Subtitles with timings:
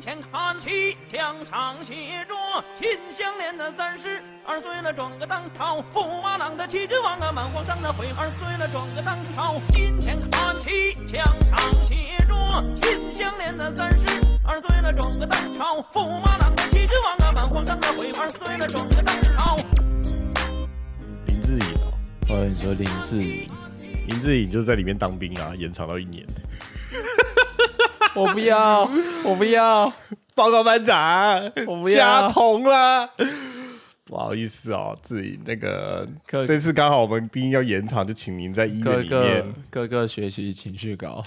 [0.00, 2.34] 前看齐，墙上写着
[2.78, 9.54] “秦香莲的三十二岁了，转个当朝，驸马郎的齐君王啊，满皇上的回二岁了，转个当朝。
[9.70, 12.34] 金前看齐，墙上写着
[12.82, 14.04] “秦香莲的三十
[14.44, 19.56] 二岁了，转个当朝，驸马郎的齐君王啊，满皇上的回二岁了，转个当朝。
[21.26, 21.92] 林志颖哦，
[22.28, 23.50] 哦，你说林志颖，
[24.06, 26.24] 林志颖就在里面当兵啊，延长到一年。
[28.16, 28.90] 我不要，
[29.24, 29.92] 我不要，
[30.34, 33.08] 报告班长，我不要加棚啦。
[34.04, 36.08] 不好意思哦，自己，那个
[36.46, 39.54] 这次刚好我们毕竟要延长，就请您在医院里面。
[39.68, 41.22] 各个学习情绪高。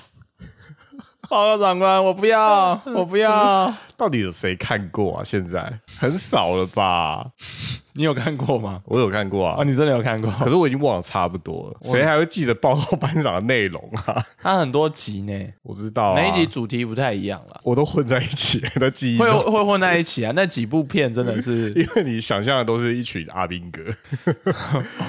[1.30, 3.72] 报告长官，我不要， 我不要。
[3.96, 5.24] 到底有谁看过啊？
[5.24, 7.24] 现在很少了吧？
[7.94, 8.82] 你有看过吗？
[8.86, 10.32] 我有看过啊，哦，你真的有看过？
[10.40, 11.78] 可是我已经忘了差不多了。
[11.84, 14.26] 谁还会记得报告班长的内容啊？
[14.42, 20.32] 它很多集呢，我知道、啊，每一集主题不太一样了，我都混在一起了的记忆会中，会混在一起啊。
[20.36, 23.82] 那几部片真的是，因为你想象的都是一群阿兵哥，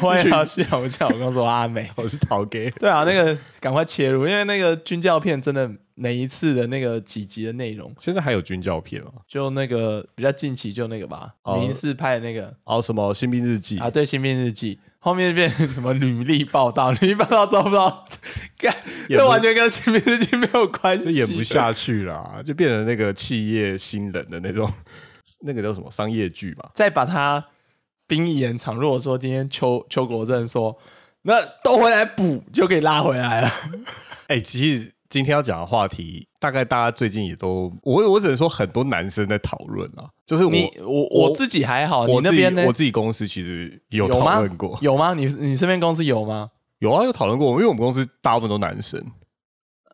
[0.02, 1.08] 我也要笑我笑。
[1.08, 2.68] 我刚说阿美，我是逃给。
[2.72, 5.70] 对啊，那个赶快切入，因为那个军教片真的
[6.02, 9.12] 每一次的那个几集的内容，现在还有军教片吗？
[9.28, 18.02] 就那个比较近期就那个吧，哦民视拍的那个哦，什么新兵日记啊，对，《新兵日记》后面变成什么履历报道， 履历报道找不到，
[18.56, 18.74] 干，
[19.10, 21.42] 这完全跟《新兵日记》没有关系，就演不。
[21.42, 24.72] 下去啦，就变成那个企业新人的那种，
[25.44, 26.70] 那个叫什么商业剧嘛？
[26.74, 27.44] 再把它
[28.06, 30.78] 兵役延长，如果说今天邱邱国正说，
[31.22, 33.50] 那都回来补就可以拉回来了。
[34.28, 42.64] 哎、其实今天要讲的话题，大概大家最近也都，我我只能说很多男生在讨论啊，就是我你我我自己还好，你我那边呢？
[42.64, 45.12] 我自己公司其实有讨论过，有吗？
[45.12, 46.52] 你你身边公司有吗？
[46.78, 49.04] 有啊，有讨论过，因为我们公司大部分都男生，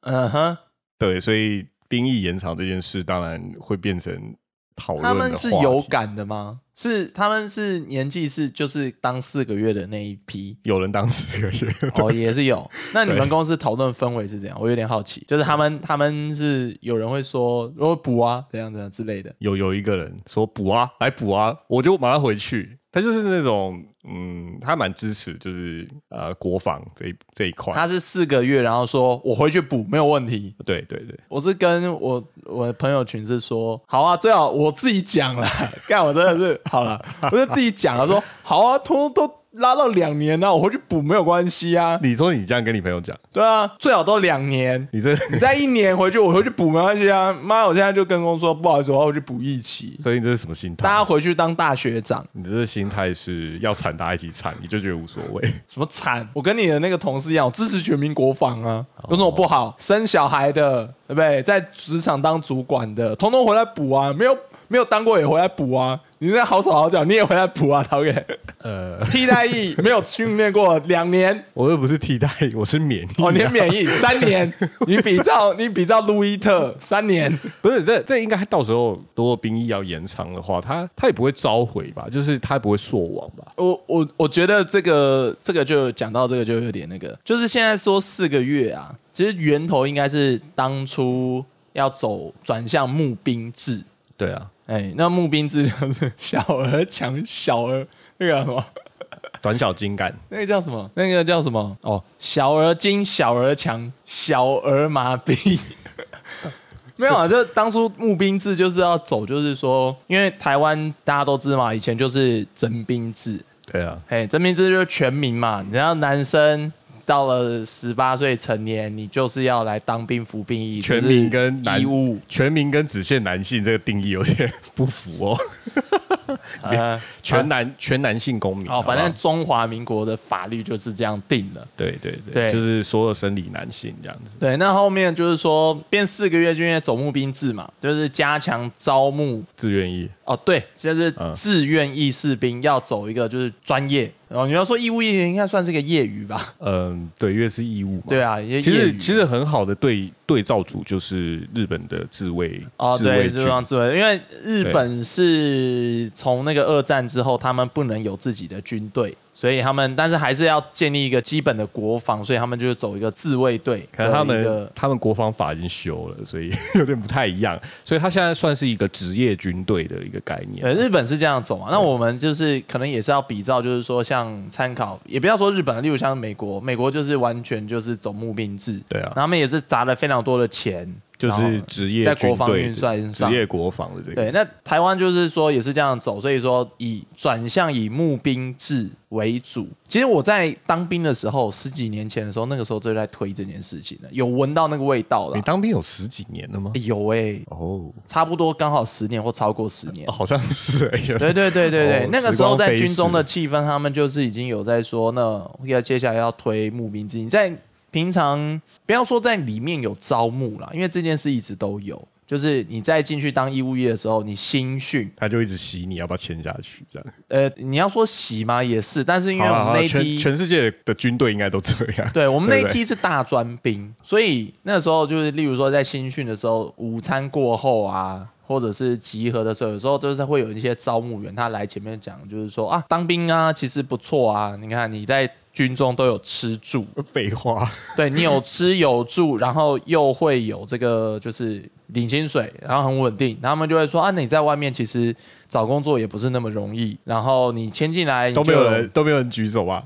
[0.02, 0.56] 嗯哼，
[0.98, 4.36] 对，所以兵役延长这件事当然会变成
[4.76, 6.60] 讨论他们是有感的吗？
[6.74, 12.70] 是他们是年纪是就是当四个月的那一批有人当四个月，哦，也是有。
[12.92, 14.58] 那你们公司讨论氛围是怎样？
[14.60, 19.34] 我有点好奇，就是他们他们是有人会说如果补啊怎样怎样之类的。
[19.38, 22.78] 有有一个人说补啊，来补啊，我就马上回去。
[22.96, 27.74] 他就是那种，嗯，他蛮支持，就是呃国防这一这一块。
[27.74, 30.54] 他是四个月，然后说我回去补没有问题。
[30.64, 35.46] 对对对，我是跟我我的朋友群是说，好啊，最好我自己讲了，
[35.86, 36.98] 干我真的是好了，
[37.30, 50.84] 我就自己讲了，说好啊，通通都拉到两年了，我回去补没有关系啊，你说你这样跟你朋友讲，对啊，最好都两年，你这 你再一年回去，我回去补没关系啊，妈，我现在就跟公司说不好意思，我要回去补一期，所以你这是什么心态？
[50.84, 55.42] 大家回去当大学长，你这个心态是要惨大家一起惨，你就觉得无所谓。
[55.66, 56.28] 什么惨？
[56.32, 59.74] 我跟你的那个同事一样，我支持全民国防啊，有什么不好？
[59.78, 61.42] 生小孩的，对不对？
[61.42, 64.12] 在职场当主管的，统统回来补啊！
[64.12, 64.36] 没有
[64.68, 66.00] 没有当过也回来补啊！
[66.18, 68.26] 你这好手好脚，你也回来补啊，导演
[68.62, 74.52] 呃，替代役没有训练过两年我又不是替代役，我是免疫、哦，你免疫三年，
[74.86, 82.08] 你比照 你比照路易特三年，不是这这应该到时候如果兵役要延长的话，他他也不会召回吧？
[82.10, 83.52] 就是他不会朔亡吧？
[83.56, 91.44] 我我我觉得这个这个就讲到这个就有点那个，就是现在说四个月啊，其实源头应该是当初
[91.74, 93.84] 要走转向募兵制，
[94.16, 97.86] 对啊，哎，那募兵制就是 小儿强小儿
[98.18, 98.64] 那个什么，
[99.40, 100.12] 短小精干。
[100.28, 100.90] 那个叫什么？
[100.94, 101.76] 那个叫什么？
[101.82, 105.58] 哦，小儿精，小儿强，小儿麻痹。
[106.98, 113.38] 没有啊，就当初募兵制就是要走，就是说，因为台湾大家都知嘛，以前就是征兵制，
[113.70, 116.72] 对啊，哎，征兵制就是全民嘛，你要男生
[117.06, 125.38] 到了十八岁成年，你就是要来当兵服兵役，全民跟男义务，全民跟只限男性这个定义有点不符哦。
[126.62, 131.66] 呃，全男全男性公民哦，反正中华民国的法律就是这样定了。
[131.76, 134.34] 对对对，对就是所有生理男性这样子。
[134.40, 139.44] 对，那后面就是说变四个月，就因为走募兵制嘛，就是加强招募。
[139.56, 144.12] 志愿役，哦，对，就是嗯自愿役士兵要走一个就是专业。
[144.36, 146.52] 然后你要说义务役，应该算是个业余吧？
[146.60, 148.02] 嗯，对，因为是义务嘛。
[148.06, 167.60] 对啊，也其实其实很好的对对照组就是日本的自卫哦，对，就自卫自卫，因为日本是从那个二战之后，他们不能有自己的军队，所以他们但是还是要建立一个基本的国防，所以他们就是走一个自卫队可能他们的他们国防法已经修了，所以有点不太一样。
[167.84, 170.64] 所以他现在算是一个职业军队的一个概念。
[170.64, 171.68] 呃，日本是这样走嘛？
[171.70, 184.14] 那我们就是可能也是要比照，就是说像参考，也不要说日本，例如像美国，美国就是完全就是走募兵制，对啊，他们也是砸了非常多的钱，就是职业在国防运算上职业国防的这个。
[184.14, 189.66] 对，那台湾就是说也是这样走，所以说以转向以募兵制为主。
[189.88, 195.42] 其实我在当兵的时候，十几年前的时候，那个时候就在推这件事情了，有闻到那个味道了你。
[195.42, 196.70] 当兵有十几年了吗？
[196.74, 200.12] 欸有哎、哦，差不多刚好十年或超过十年哦。
[200.12, 201.00] 好像是哎。
[201.18, 207.18] 对对对对对，哦那个时候在军中的时气氛，他们就是已经有在说，那要接下来要推募兵制。
[207.18, 207.50] 你在
[207.96, 211.96] 平常不要说在里面有招募啦，因为这件事一直都有，
[212.26, 217.08] 就是你在进去当义务役的时候，你新训，他就一直洗你要不要签下去这样。
[217.28, 218.62] 呃，你要说洗吗？
[218.62, 222.10] 也是，但是因为我们那一批，全全世界的军队应该都这样。
[222.12, 237.66] 对我们那一批是大专兵，所以那时候就是，例如说在新训的时候，午餐过后啊，或者是集合的时候，有时候就是会有一些招募员他来前面讲，就是说啊，当兵啊，其实不错啊，你看你在军中都有吃住，废话，
[237.96, 245.16] 对你有吃有住，然后又会有这个就是领薪水，然后很稳定，然后他们就会说啊，你在外面其实
[245.48, 249.82] 找工作也不是那么容易，然后你签进来都没有人都没有人举手吧？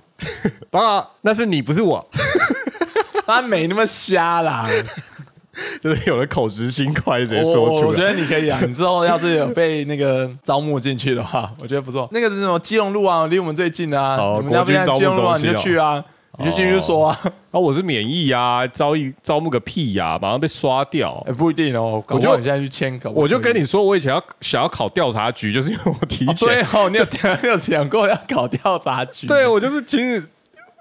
[0.70, 2.04] 报告，那是你不是我，
[3.24, 4.68] 他没那么瞎啦。
[5.80, 8.02] 就是有了口直心快，直接我说出来我觉。
[8.04, 12.08] 得你可以啊， 你之后要是有被那个招募进去的话， 我觉得不错。
[12.12, 12.58] 那个是什么？
[12.60, 16.04] 基隆路啊，离我们最近的啊，哦你们那边国军基隆路啊，你就去啊，
[16.38, 17.18] 你就进去说啊。
[17.50, 21.32] 啊，我是免疫啊，招一招募个屁呀、马上被刷掉哎，。
[21.32, 27.04] 不一定哦，我就你现在去签个，我就跟你说，我以前要想要考调查局，就是因为我提前，对哦，你有
[27.42, 29.26] 你有想过要考调查局？
[29.26, 30.24] 对我就是其实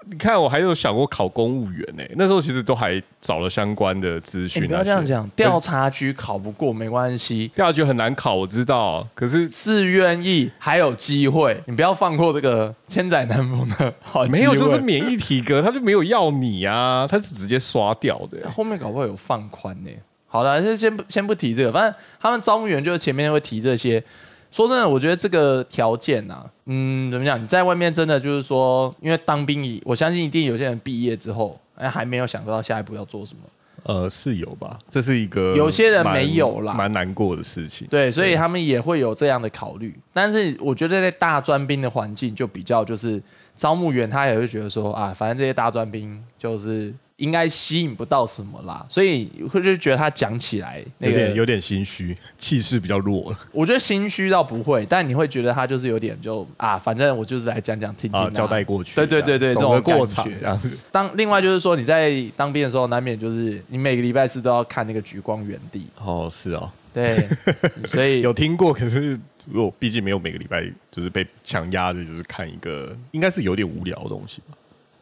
[0.06, 14.38] 你看，我还有想过考公务员呢、那时候其实都还找了相关的资哎讯、你不要这样讲，调查局考不过没关系，调查局很难考，我知道，可是自愿意还有机会，你不要放过这个千载难逢的好机会。
[14.38, 19.90] 没有就是免疫体格，他就没有要你啊，他是直接刷掉的、后面搞不好有放宽呢、
[20.26, 24.02] 好了，就先不先不提这个，反正他们招募员就是前面会提这些。
[24.50, 27.40] 说真的，我觉得这个条件啊，嗯，怎么讲？
[27.40, 33.40] 你在外面真的就是说，因为当兵以，我相信一定有些人毕业之后，哎，还没有想到下一步要做什么。
[33.84, 34.78] 呃，是有吧？
[34.90, 37.88] 这是一个有些人蛮没有啦蛮难过的事情。
[37.88, 39.98] 对，所以他们也会有这样的考虑。
[40.12, 43.22] 但是我觉得在大专兵的环境就比较就是
[43.56, 58.96] 招募员他也会觉得说啊，反正这些大专兵就是应该吸引不到什么啦，所以会就觉得他讲起来那个有点有点心虚，气势比较弱了我觉得心虚倒不会，但你会觉得他就是有点就啊，反正我就是来讲讲听听、啊，交代过去。
[58.96, 60.76] 对对对对，这种感觉这样子。
[60.90, 67.28] 当另外就是说你在当兵的时候，难免就是你每个礼拜四都要看那个橘光原地，哦，是哦，对，
[67.86, 69.20] 所以有听过，可是
[69.52, 74.56] 我毕竟没有每个礼拜就是被强压着，就是看一个应该是有点无聊的东西吧。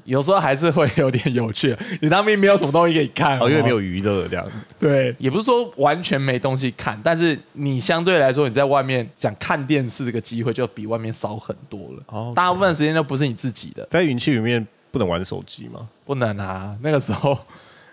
[0.09, 1.77] 有时候还是会有点有趣。
[2.01, 4.47] 你当兵没有什么东西可以看，哦，因为没有有娱乐这样。
[4.79, 12.03] 对，也不是说完全没东西看，但是你相对来说你在外面讲看电视这个机会就比外面少很多了。
[12.07, 17.39] 哦大部分时间都不是你自己的，在云气里面不能玩手机吗不能啊，那个时候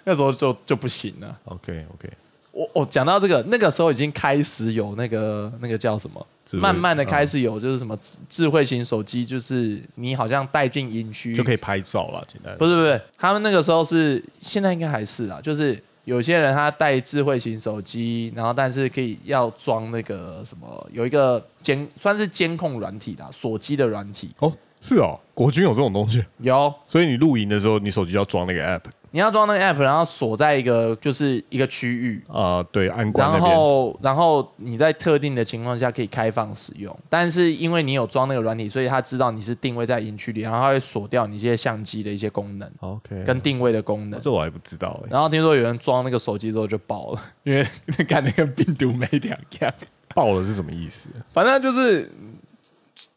[0.05, 1.37] 那时候就就不行了。
[1.45, 2.09] ？OK OK，
[2.55, 12.57] 我我讲到这个，那个时候已经开始有那个那个叫什么，慢慢的开始有就是什么智智慧型手机，就是你好像带进营区就可以拍照了，简单。
[12.57, 26.73] 不是不是，他们那个时候是，现在应该还是啊，就是有些人他带智慧型手机，然后但是可以要装那个什么，有一个监算是监控软体的锁机的软体，哦，是哦，国军有这种东西，有。
[26.87, 28.83] 所以你露营的时候，你手机要装那个 app
[29.15, 32.21] 你要装那个 app，然后锁在一个就是一个区域。
[32.27, 33.39] 啊、对，安然边。
[33.39, 44.19] 后，然后你在特定的情况下可以开放使用，但是因为你有装那个软体，所以他知道你是定位在营区里，然后他会锁掉你一些相机的一些功能 OK，跟定位的功能。
[44.19, 47.65] 这我还不知道哎、然后听说有人装那个手机之后就爆了，因为
[48.09, 49.73] 看那个病毒没两样。
[50.13, 51.09] 爆了是什么意思？
[51.33, 52.09] 反正就是，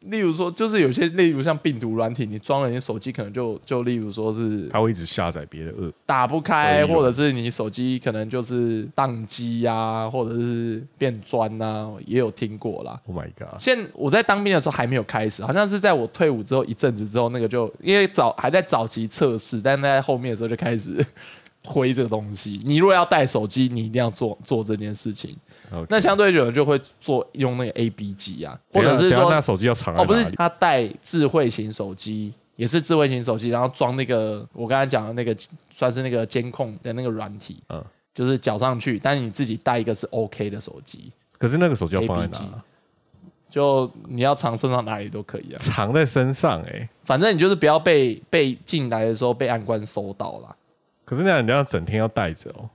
[0.01, 13.01] 例如说，就是有些例如像病毒软体，你装了你手机可能就就例如说是它会一直下载别的恶打不开，或者是你手机可能就是宕机呀，或者是变砖呐、也有听过啦。
[13.07, 13.59] ，Oh my god！
[13.59, 21.05] 现我在当兵的时候还没有开始，好像是在我退伍之后一阵子之后，那个就因为早还在早期测试，但在后面的时候就开始
[21.63, 22.61] 推这个东西。
[22.65, 25.37] 你如果要带手机，你一定要做做这件事情。
[25.89, 30.15] 那相对有人就会做用那个 A B 机啊，或者是说那手机要藏在哦，不？
[30.15, 35.37] 是他带智慧型手机，也是智慧型手机，然后装那个我刚才讲的那个
[35.71, 37.85] 算是那个监控的那个软体，嗯，
[38.15, 42.63] 就是缴上去，但是你自己带一个是 OK 的手机，可是那个手机要放在哪？
[43.51, 50.55] 就你要藏身上哪里都可以啊，藏在身上哎、反正你就是不要被被进来的时候被暗官收到啦。
[51.05, 52.69] 可是那样你要整天要带着哦。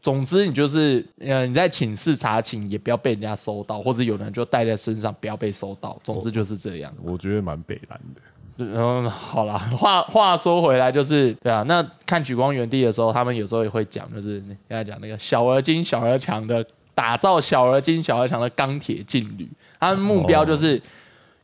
[0.00, 5.98] 总之，你就是呃，你在寝室查寝也不要被人家收到，或者有人就带在身上不要被收到。
[6.02, 6.92] 总之就是这样。
[7.02, 8.20] 我觉得蛮北蓝的。
[8.60, 20.82] 嗯，好啦，话话说回来，就是对啊，那看《举光原地》的时候，他们有时候也会讲，就是跟他讲那个小而精、小而强的打造小而精、小而强的钢铁劲旅，他们目标就是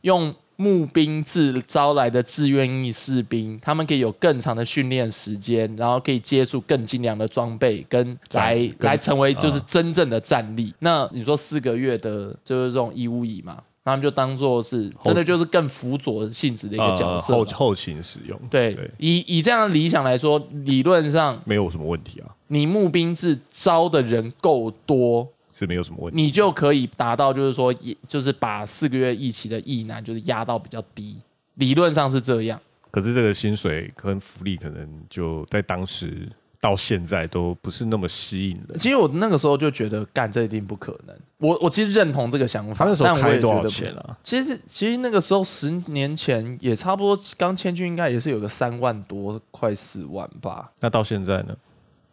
[0.01, 10.73] 用募兵制招来的志愿役士兵，他们可以有更长的训练时间，然后可以接触更精良的装备，跟来跟来成为就是真正的战力。
[10.79, 13.57] 那你说四个月的，就是这种义务役嘛？
[13.83, 26.21] 他们就当做是真的就是更辅佐性质的一个角色、呃后后勤使用，对，以以这样的理想来说，理论上没有什么问题啊，你募兵制招的人够多，是没有什么问题。
[26.21, 31.21] 你就可以达到就是说，也就是把四个月一期的意难就是压到比较低，
[31.53, 32.59] 理论上是这样。
[32.91, 36.27] 可是这个薪水跟福利可能就在当时
[36.59, 38.77] 到现在都不是那么吸引人。
[38.77, 41.15] 其实我那个时候就觉得，干这一定不可能。
[41.37, 44.17] 我我其实认同这个想法，他那时候但我也开多少觉得不钱啊？
[44.23, 50.71] 其实其实那个时候十年前也差不多，刚签去应该也是有个三万多，快四万吧。
[50.79, 51.55] 那到现在呢？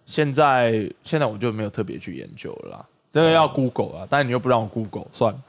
[0.04, 5.40] 现在现在我就没有特别去研究了啦，这个要 Google 啊，但你又不让我 Google，算了，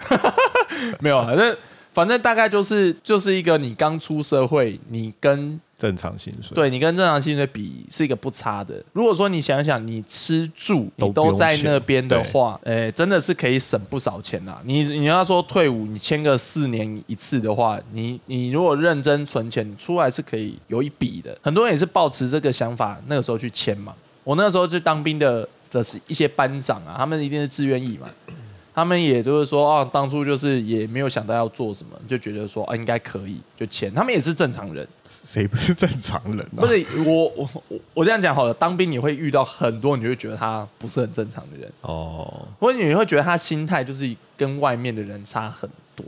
[1.00, 1.58] 没有反正
[1.93, 8.84] 反正大概就是就是一个你刚出社会，你跟正常薪水，对你跟正常薪水比是一个不差的。
[8.93, 14.60] 如果说你想想，你吃住你都在那边的话，诶、真的是可以省不少钱啦。
[14.63, 21.38] 你你要说退伍，你签个四年一次的话，你你如果认真存钱，你出来是可以有一笔的。
[21.41, 23.93] 很多人也是抱持这个想法，那个时候去签嘛。
[24.24, 28.10] 我那个时候就当兵的的是一些班长啊，他们一定是自愿意嘛。
[28.75, 33.94] 他们也就是说，啊，当初就是也没有想到要做什么，就觉得说，啊，应该可以就签。
[33.94, 36.62] 他们也是正常人，谁不是正常人啊？
[36.62, 46.03] 不是我我我我这样讲好了，当兵你会遇到很多，你会觉得他不是很正常的人，哦或者你会觉得他心态就是跟外面的人差很多。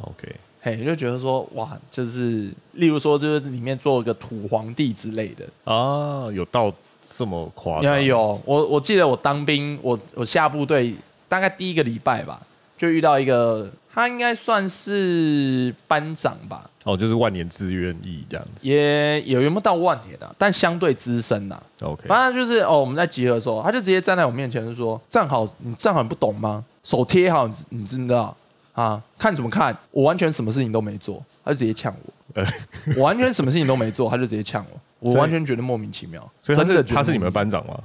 [0.00, 5.46] ，OK，嘿，你就觉得说哇，就是例如说，就是里面做一个土皇帝之类的。
[5.62, 6.74] 啊，有到
[7.16, 7.92] 这么夸因张？
[7.94, 10.94] 为有我，我记得我当兵，我我下部队
[11.28, 12.40] 大概第一个礼拜吧，
[12.76, 18.68] 就遇到一个，他应该算是班长吧，哦，就是万年志愿役这样子。
[18.68, 20.34] 也有有没有到万年啊？
[20.38, 26.64] 但相对资深呐、OK，反正就是哦，我们在集合的时候，他就直接站在我面前就说：“站好，你站好，你不懂吗？
[26.82, 28.36] 手贴好，你知你知不知道
[28.72, 29.02] 啊？
[29.18, 29.76] 看怎么看？
[29.90, 32.12] 我完全什么事情都没做，他就直接呛我。
[32.96, 34.80] 我完全什么事情都没做，他就直接呛我。
[35.00, 37.80] 我完全觉得莫名其妙，所以他真的他是你们班长吗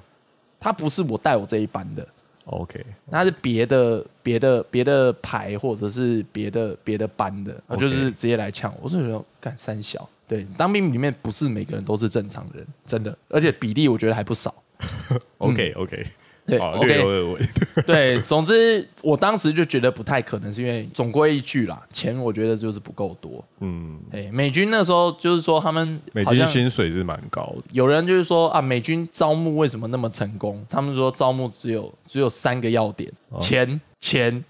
[0.59, 2.07] 他不是我带我这一班的
[2.45, 8.83] ，？OK，他是别的别的别的排或者是别的别的班的，他就是直接来呛我。
[8.83, 14.55] 我是觉得干三小，对，当兵里面不是每个人都是正常人，真的，而且比例我觉得还不少。
[15.39, 16.07] OK OK，
[16.45, 17.49] 对哦，，OK 略有耳闻。
[17.85, 23.43] 对，总之我当时就觉得不太可能，是因为总归一句啦，钱我觉得就是不够多。
[23.61, 27.63] 嗯，哎，美军那时候就是说他们美军薪水是蛮高的。
[27.71, 30.65] 有人就是说啊，美军招募为什么那么成功？
[30.69, 34.43] 他们说招募只有只有三个要点：钱、钱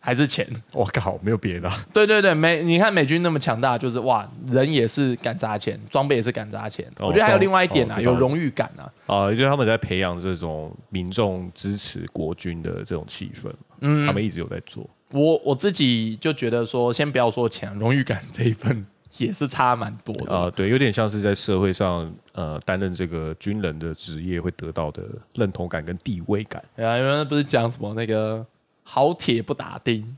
[0.00, 0.46] 还是钱。
[0.72, 1.86] 我靠，没有别的啊。
[1.92, 6.86] 对对对，美你看美军那么强大，就是哇，人也是敢砸钱，装备也是敢砸钱。
[6.98, 8.92] 哦我觉得还有另外一点啊，有荣誉感啊。
[9.06, 13.50] 啊，因为他们在培养这种民众支持国军的这种气氛，
[13.80, 14.88] 嗯，他们一直有在做。
[15.12, 18.86] 我我自己就觉得说，先不要说钱，荣誉感这一份
[19.16, 20.36] 也是差蛮多的。
[20.36, 25.02] 啊、对，有点像是在社会上，呃，担任这个军人的职业会得到的
[25.34, 26.62] 认同感跟地位感。
[26.76, 28.44] 对啊，因为不是讲什么那个
[28.90, 30.16] 好铁不打钉，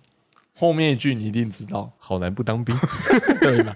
[0.56, 2.72] 后面一句你一定知道，好男不当兵，
[3.42, 3.74] 对吧？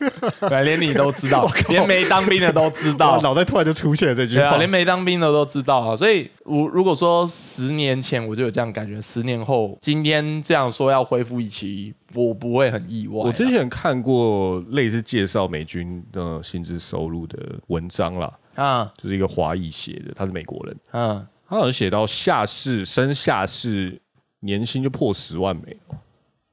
[0.49, 3.23] 对，连你都知道， 连没当兵的都知道我。
[3.23, 4.57] 脑袋突然就出现了这句对啊，话。
[4.59, 5.97] 连没当兵的都知道啊。
[5.97, 13.27] 所以，我如果说十年前我就有这样感觉，十年后今天这样说要恢复一期，我不会很意外啊。
[13.27, 17.37] 我之前看过类似介绍美军的薪资收入的
[17.67, 24.01] 文章啦，啊，就是一个华裔写的，他是美国人，嗯，他好像写到下士升下士
[24.45, 25.97] 年薪就破十万美哦，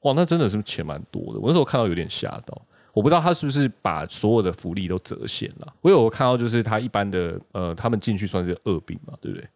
[0.02, 1.40] 哇，那真的是钱蛮多的。
[1.40, 2.60] 我那时候看到有点吓到，
[2.94, 5.74] 我不知道他是不是把所有的福利都折现了。
[5.82, 9.48] 我有看到就是他一般的呃，他们进去算是二兵嘛，对不对？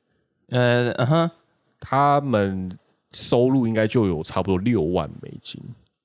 [0.50, 1.32] 呃，嗯哼，
[1.80, 2.78] 他们
[3.12, 5.62] 收入应该就有差不多六万美金，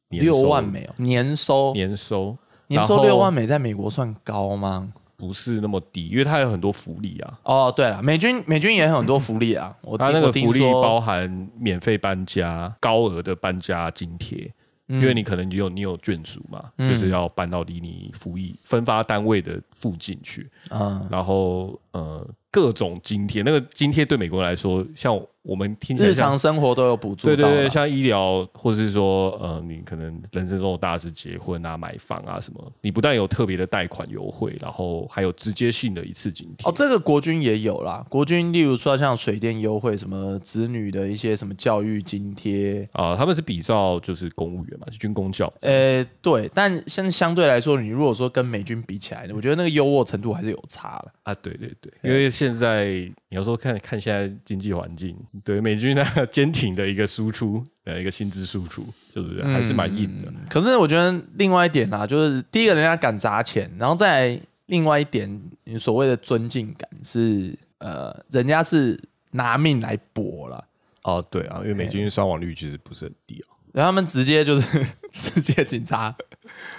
[0.09, 2.37] 六万美哦，年收年收，
[2.69, 4.93] 年收六万美，在美国算高吗？
[5.21, 7.39] 不是那么低，因为它有很多福利啊。
[7.43, 14.51] 哦，对了，美军美军也有很多福利啊， 我它那个福利包含免费搬家、高额的搬家津贴，
[14.87, 16.91] 因为你可能你有你有眷属嘛，嗯。
[16.91, 27.27] 就是要搬到离你服役分发单位的附近去，嗯，然后呃各种津贴，那个津贴对美国人来说，像我们听起来日常生活都有补助。
[27.27, 36.69] 对对对，像医疗，或是说呃，你可能人生中的大事，结婚啊、买房啊什么，你不但有特别的贷款优惠，然后还有直接性的一次津贴。
[36.69, 38.05] 哦，这个国军也有啦。
[38.09, 45.51] 国军例如说像水电优惠，什么子女的一些什么教育津贴，啊、他们是比照就是公务员嘛，是军公教。
[45.61, 51.13] 呃，对，但相相对来说，你如果说跟美军比起来，我觉得那个优渥程度还是有差了。
[51.23, 52.87] 啊，对对对，因为现在
[53.31, 60.33] 你要说看看现在经济环境，对美军那个 坚挺的一个输出，呃，一个薪资输出，是不是还是蛮硬的？
[60.49, 69.01] 可是我觉得另外一点啊，就是第一个人家敢砸钱，然后再另外一点，你所谓的尊敬感是呃，人家是
[69.33, 70.65] 拿命来搏了。
[71.03, 73.57] 哦，对啊，因为美军伤亡率其实不是很低啊。
[73.73, 76.15] 然后他们直接就是 世界警察，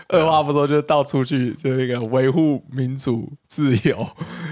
[0.07, 3.95] 二话不说就到处去，就那个维护民主自由。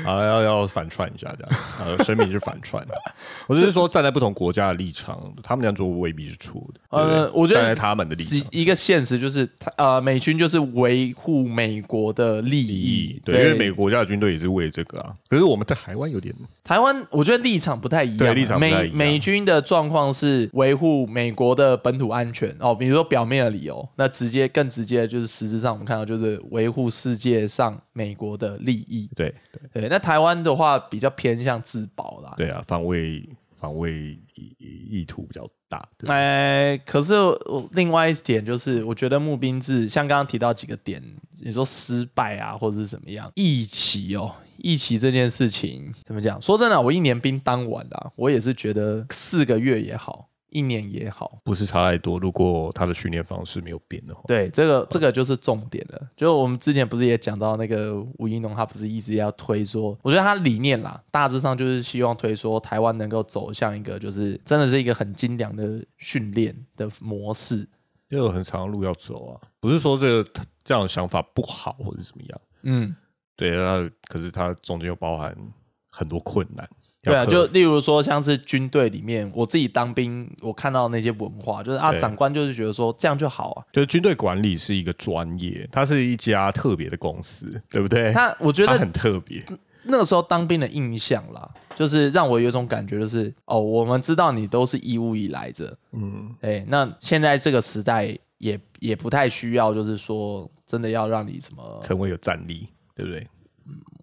[0.05, 2.93] 啊，要要反串一下这样，呃，声明是反串的。
[3.47, 6.79] 我只是说站在不同国家的立场，他们这样做未必是错的。
[6.89, 15.13] 呃，我觉得站在他们的立场一个现实就是，他呃，美军就是维护美国的利利益益，，对，因为美国国家的军队也是为这个啊。
[15.29, 16.33] 可是我们在台湾有点
[16.63, 18.33] 台湾，我觉得立场不太一样啊。
[18.33, 29.09] 对立场不太一美样美军的状况是维护美国的本土安全哦，比如说表面的理由，那直接更直接的就是实质上我们看到就是维护世界上美国的利益。
[29.15, 32.33] 对对对，那台湾的话比较偏向自保啦。
[32.37, 33.27] 对啊，防卫
[33.59, 34.55] 防卫意
[34.89, 35.87] 意图比较大。
[35.97, 41.03] 对哎，可是我另外一点就是，我觉得募兵制像刚刚提到几个点，
[41.43, 46.41] 你说失败啊，或者是怎么样，义旗哦，义旗这件事情怎么讲？
[46.41, 52.19] 说真的，我一年兵当完啦，我也是觉得四个月也好，一年也好，不是差太多。
[52.19, 56.01] 如果他的训练方式没有变的话，对，这个这个就是重点了。
[56.15, 67.67] 就我们之前不是也讲到那个吴一农，他不是一直要推说，我觉得他理念啦，大致上就是希望推说台湾能够走向一个就是真的是一个很精良的训练的模式。
[68.09, 69.41] 因为有很长的路要走啊。
[69.59, 70.29] 不是说这个
[70.63, 72.95] 这样的想法不好或者怎么样，嗯，
[73.35, 75.35] 对，那可是它中间又包含
[75.89, 76.67] 很多困难。
[77.01, 83.63] 对啊，就例如说像是军队里面，我自己当兵，我看到那些文化，就是啊，长官就是觉得说这样就好啊。
[83.71, 88.11] 就是军队管理是一个专业，它是一家特别的公司，对不对？
[88.11, 89.41] 他我觉得它很特别，
[89.83, 103.25] 那个时候当兵的印象啦，就是让我有一种感觉，就是哦，我们知道你都是义务役来着，嗯，哎，那现在这个时代也也不太需要，就是说真的要让你什么，成为有战力，对不对？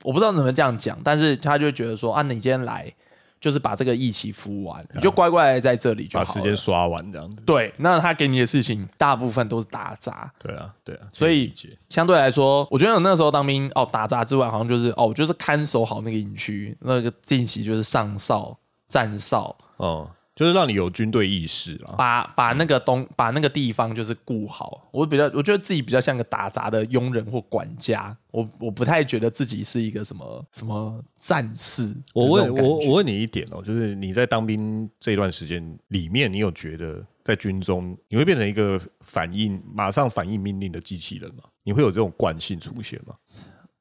[0.03, 2.93] 我不知道怎么这样讲，但是他就觉得说啊，你今天来
[3.41, 6.27] 就是把这个义期服完，你就乖乖地在这里就好了。
[6.27, 7.41] 把时间刷完这样子。
[7.43, 18.57] 对，那他给你的事情大部分都是打杂，对啊，对啊，所以可理解相对来说，我觉得我那时候当兵哦，打杂之外，好像就是哦，就是看守好那个营区，那个进席就是上哨、
[18.89, 21.97] 站哨，哦，就是让你有军队意识啊。
[21.99, 24.89] 把把那个东把那个地方就是顾好。
[24.93, 32.27] 我比较，我觉得自己比较像个打杂的佣人或管家，我我不太觉得自己是一个什么什么战士我。
[32.27, 41.45] 问我我问你一点哦，就是你在当兵这段时间里面，你有觉得在军中你会变成一个反应马上反应命令的机器人吗？
[41.65, 43.15] 你会有这种惯性出现吗？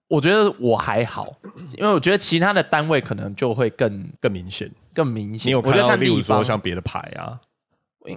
[0.07, 1.35] 我觉得我还好，
[1.77, 5.49] 因为我觉得其他的单位可能就会更更明显，更明显。
[5.49, 7.39] 你有看到，例如说像别的牌啊，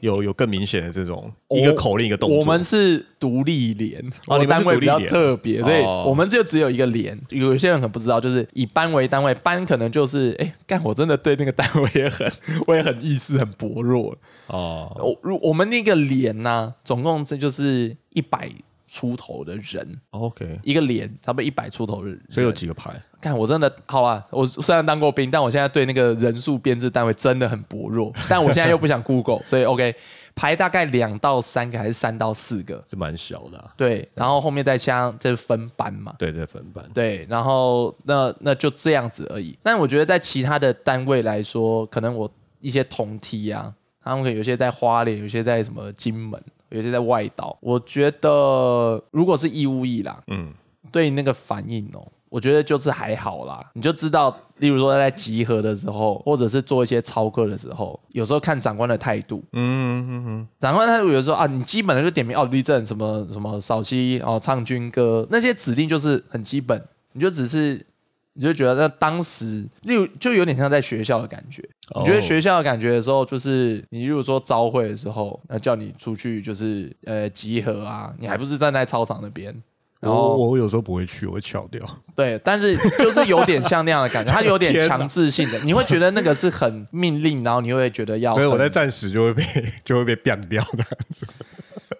[0.03, 2.39] 有有更明显的这种我一个口令一个动作。
[2.39, 7.19] 我们是独立连，我哦你们单位比较特别，所以哦我们就只有一个连。
[7.31, 12.31] 有一些人可能不知道，就是以班为单位，班可能就是，哎，干我真的对那个单位也很，
[12.69, 14.15] 我也很意识很薄弱。
[14.49, 18.51] 哦，我如我们那个连呢、总共这就是一百
[18.89, 22.21] 出头的人，OK，一个连差不多一百出头的人。
[22.31, 23.01] 所以有几个排？
[23.21, 24.25] 看我真的好啊！
[24.31, 28.13] 我虽然当过兵，但我现在对那个人数编制单位真的很薄弱。
[28.29, 29.95] 但我现在又不想 Google，所以 OK
[30.37, 32.83] 排大概两到三个还是三到四个。
[32.89, 36.89] 是蛮小的、啊，对，然后后面再加这分班嘛，对，在分班。
[36.95, 39.59] 对，然后那那就这样子而已。
[39.65, 47.57] 但我觉得在其他的单位来说，可能我一些同梯啊，他们可能有些在花莲，有些在什么金门，有些在外岛。
[47.61, 50.53] 我觉得如果是义务役啦，嗯，
[50.93, 67.85] 对那个反应哦，我觉得就是还好啦，你就知道，例如说在集合的时候，或者是做一些操课的时候，有时候看长官的态度，嗯嗯嗯，长官态度有时候啊，你基本的就点名哦，立正什么什么扫息哦，唱军歌那些指令就是很基本，你就只是
[68.41, 71.61] 你就觉得那当时，例如就有点像在学校的感觉。
[71.99, 79.53] 你觉得哦学校的感觉的时候，就是你如果说招会的时候，那叫你出去就是呃集合啊，你还不是站在操场那边，
[79.99, 81.85] 然后我我有时候不会去，我会翘掉。
[82.15, 89.43] 对，但是就是有点像那样的感觉，它有点 强制性的，你会觉得那个是很命令，然后你会觉得要， 所以我在暂时就会被
[89.85, 90.85] 就会被变掉的。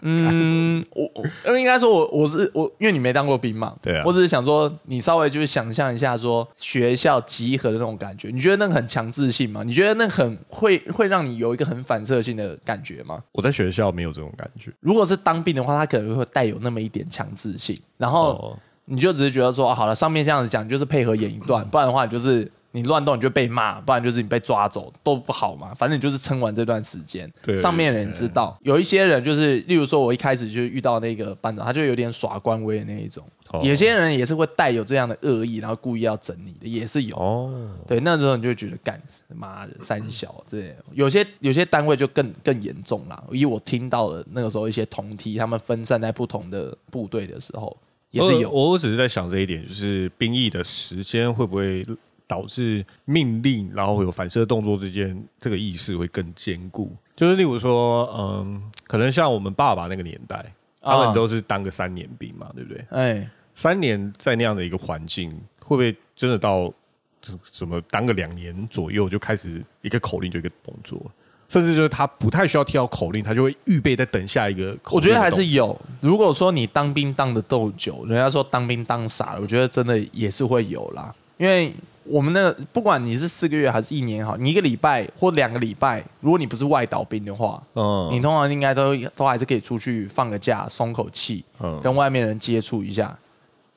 [0.01, 1.11] 嗯，我
[1.45, 9.63] 我应该说我我是我，因为你没当过兵嘛，对啊我只是想说，你稍微就是想象一下说学校集合的那种感觉，你觉得那个很强制性吗？
[9.65, 13.23] 你觉得那很会会让你有一个很反射性的感觉吗？
[13.33, 14.71] 我在学校没有这种感觉。
[14.81, 25.73] 如果是当兵的话，他可能会带有那么一点强制性，然后哦，你就只是觉得说，啊好了，上面这样子讲，你就是配合演一段，不然的话，你就是你乱动你就被骂，不然就是你被抓走，都不好嘛。
[25.75, 28.59] 反正你就是撑完这段时间，对上面的人知道。
[28.63, 33.25] 有一些人就是，例如说，我一开始就遇到那个班长，他就有点耍官威的那一种。
[33.51, 37.17] 哦有些人也是会带有这样的恶意，然后故意要整你的，也是有。
[37.17, 37.51] 哦，
[37.87, 39.01] 对，那时候你就会觉得干
[39.35, 43.25] 妈的三小这些，有些有些单位就更更严重啦。
[43.31, 47.75] 以我听到的那个时候一些同梯，他们分散在不同的部队的时候，
[48.11, 48.51] 也是有。
[48.51, 51.83] 我我只是在想这一点，就是兵役的时间会不会
[52.29, 56.95] 导致命令，然后有反射动作之间这个意识会更坚固。
[57.17, 62.85] 就是例如说，嗯，可能像我们爸爸那个年代，他啊们都是当个三年兵嘛，对不对？
[62.91, 66.73] 哎，三年在那样的一个环境，会不会真的到
[67.21, 71.01] 怎怎么当个两年左右就开始一个口令就一个动作，
[71.49, 74.77] 甚至就是他不太需要跳口令，他就会预备在等下一个。
[74.93, 75.77] 我觉得还是有。
[76.01, 81.13] 如果说你当兵当的够久，人家说当兵当傻了，我觉得真的也是会有啦。
[81.39, 81.73] 因为
[82.09, 93.17] 我们的不管你是四个月还是一年好，你一个礼拜或两个礼拜，如果你不是外岛兵的话，嗯你通常应该都都还是可以出去放个假，松口气，嗯跟外面人接触一下。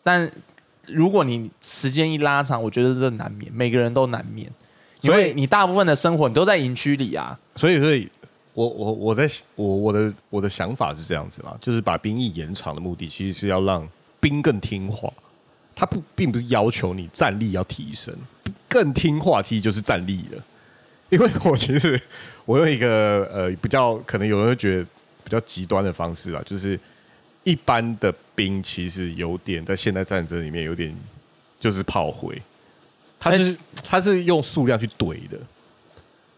[0.04, 0.30] 但
[0.88, 4.50] 如果你时间一拉长，我觉得这难免，每个人都难免，
[5.02, 7.38] 因为你大部分的生活你都在营区里啊。
[7.56, 8.10] 所以，所以
[8.54, 13.88] 我我我在我我的我的想法是这样子啦，就是把兵役延长的目的，其实是要让
[14.20, 15.12] 兵更听话。
[15.82, 18.16] 他不并不是要求你战力要提升，
[18.70, 20.46] 更听话其实就是战力了。
[21.10, 22.00] 因为我其实
[22.46, 24.84] 我用一个呃比较可能有人会觉得
[25.24, 26.80] 比较极端的方式啊，就是
[27.44, 30.96] 一般的兵其实有点在现代战争里面有点
[31.60, 32.40] 就是炮灰，
[33.20, 35.40] 他就是他是用数量去怼的，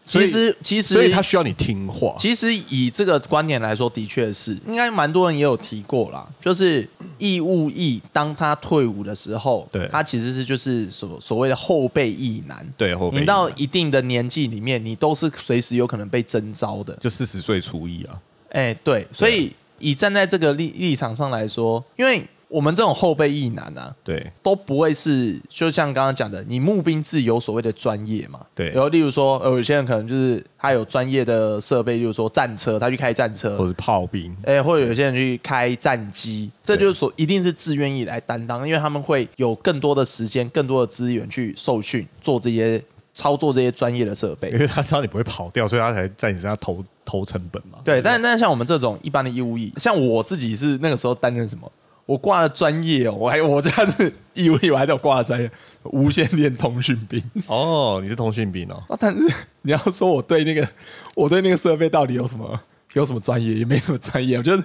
[0.06, 2.14] 其实其实所以他需要你听话。
[2.18, 6.26] 其实以这个观点来说，的确是，应该蛮多人也有提过啦。
[6.38, 6.86] 就是
[7.16, 12.66] 义务役，当他退伍的时候，对他其实是就是所所谓的后备役男。
[12.76, 16.94] 对后备役你到一定的年纪里面，你都是随时有可能被征召的。
[16.96, 22.22] 就四十岁除役啊，哎、对，所以以站在这个立立场上来说，因为
[22.54, 28.38] 我们这种后备役男啊，对都不会是，就像刚刚讲的，你募兵制有所谓的专业嘛？
[28.54, 42.80] 对然后例如说，呃，有些人可能就是他有专业的设备，例如说战车，他去开战车，或者是炮兵，哎、或者有些人去开战机，这就是说一定是自愿意来担当，因为他们会有更多的时间、更多的资源去受训，做这些
[43.14, 44.58] 操作这些专业的设备因。
[44.58, 47.80] 为他知道你不会跑掉，所以他才在你身上投投成本嘛。
[47.84, 51.70] 对，但但像我们这种一般的义务役，像我自己是那个时候担任什么？
[52.06, 55.50] 我挂了专业哦，我还我这样是以为，我还在有挂了专业
[55.84, 57.22] 无线电通讯兵。
[57.48, 59.26] 哦，你是通讯兵哦，啊， 但是
[59.62, 60.68] 你要说我对那个
[61.14, 62.60] 我对那个设备到底有什么
[62.92, 64.62] 有什么专业，也没什么专业，我就是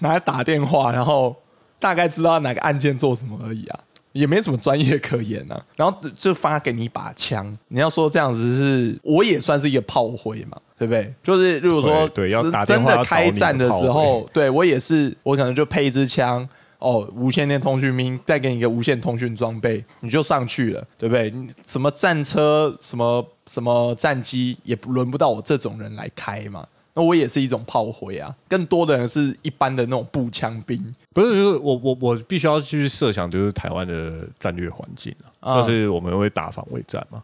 [0.00, 1.36] 拿来打电话，然后
[1.78, 5.64] 大概知道哪个按键做什么而已啊，也没什么专业可言啊。
[5.76, 11.14] 然后就发给你一把枪，你要说这样子是，我也算是一个炮灰嘛，对不对？
[11.22, 16.48] 就是如果说对对要真打电话开战的时候，对我也是，我可能就配一支枪。
[16.82, 21.30] 哦，无线电通讯兵再给你一个无线通讯装备，你就上去了，对不对？
[21.30, 26.66] 你什么战车、什么什么战机，也不轮不到我这种人来开嘛。
[26.94, 30.78] 那我也是一种炮灰啊，更多的人是一般的那种步枪兵。
[31.14, 37.22] 不是，就是我我我必须要去设想，就是台湾的战略环境啊，啊就是我们会打防卫战嘛，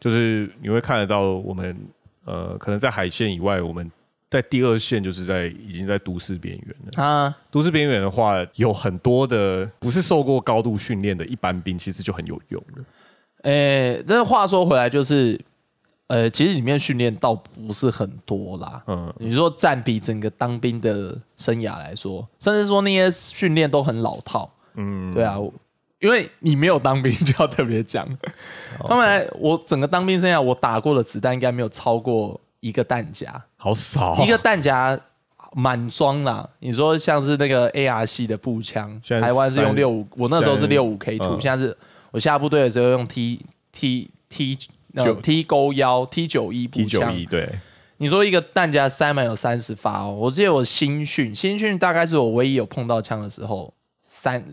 [0.00, 1.76] 就是你会看得到我们
[2.24, 3.90] 呃，可能在海线以外，我们
[4.32, 7.04] 在第二线就是在已经在都市边缘了。
[7.04, 12.84] 啊，都市边缘的话，有很多的不是受过高度训练的一般兵，其实就很有用了。
[13.42, 15.38] 诶，这话说回来，就是，
[16.06, 18.82] 呃，其实里面训练倒不是很多啦。
[18.86, 24.50] 嗯，你说占比整个当兵的生涯来说，甚至说那些训练都很老套。
[24.76, 25.36] 嗯，对啊，
[26.00, 28.08] 因为你没有当兵，就要特别讲。
[28.88, 34.98] 他们来，我整个当兵生涯，我打过的子弹应该没有超过一个弹夹，好少，一个弹夹
[35.52, 36.48] 满装啦。
[36.60, 41.76] 你说像是那个 AR 系的步枪，台湾是用三六五，我那时候是六五 K 图，嗯现在是
[42.12, 44.58] 我下部队的时候用 T T T
[44.94, 47.12] 呃九 T 勾幺 T 九一步枪。
[47.12, 47.48] 一，对，
[47.96, 54.44] 你说一个弹夹塞满有三十发哦，我记得我新训，新训大概是我唯一有碰到枪的时候，三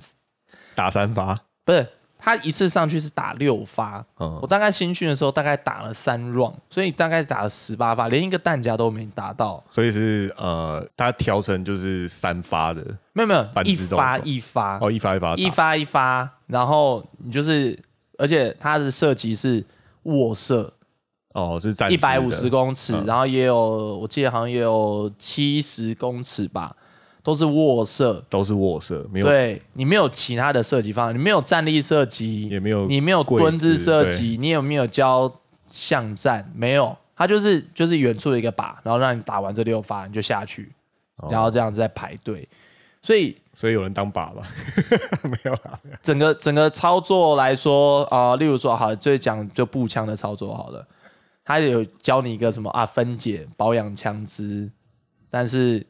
[0.73, 1.87] 打三发，不是
[2.21, 4.37] 他一次上去是打六发，嗯。
[4.41, 14.77] 我大概新训的时候大概打了三 round，所以大概打了十八发，连一个弹夹都没打到，所以是呃，他调成就是三发的，没有没有一发一发。
[14.79, 17.77] 哦，一发一发一发一发，然后你就是，
[18.17, 19.65] 而且它的射击是
[20.03, 20.73] 卧射，
[21.33, 23.05] 哦，是站一百五十，公尺，嗯。
[23.05, 26.75] 然后也有我记得好像也有七十公尺吧，
[27.23, 28.23] 都是卧射。
[28.29, 35.31] 都是卧射，没有对你没有其他的射击方案，你没有站立射击，也没有你没有跪蹲姿射击，你有没有教
[35.69, 36.51] 巷战？
[36.55, 40.71] 没有，它就是就是远处的一个靶，然后让你打完这六发你就下去，
[41.17, 42.47] 哦然后这样子在排队。
[43.01, 44.45] 所以所以有人当靶吧？
[45.23, 50.85] 没有啦，整个整个操作来说，啊、例如说，好，就讲就步枪的操作好了，
[51.45, 54.69] 他有教你一个什么啊，分解保养枪支，
[55.29, 55.85] 但是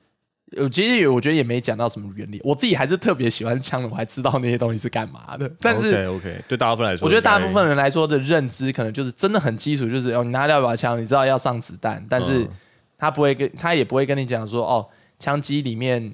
[0.58, 2.42] 我其实我觉得也没讲到什么原理。
[2.44, 5.50] 我自己还是特别喜欢枪的，我还知道那些东西是干嘛的。
[5.60, 12.50] 但是 OK OK，对大部分来说，我觉得大部分人来说的认知，可能就是真的很基础，就是哦，你拿掉一把枪，你知道要上子弹，但是嗯
[12.98, 14.88] 他不会跟他也不会跟你讲说哦，
[15.20, 16.14] 枪机里面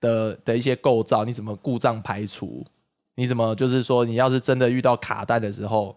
[0.00, 2.66] 的的一些构造，你怎么故障排除？
[3.16, 5.94] 你怎么就是说，你要是真的遇到卡弹的时候，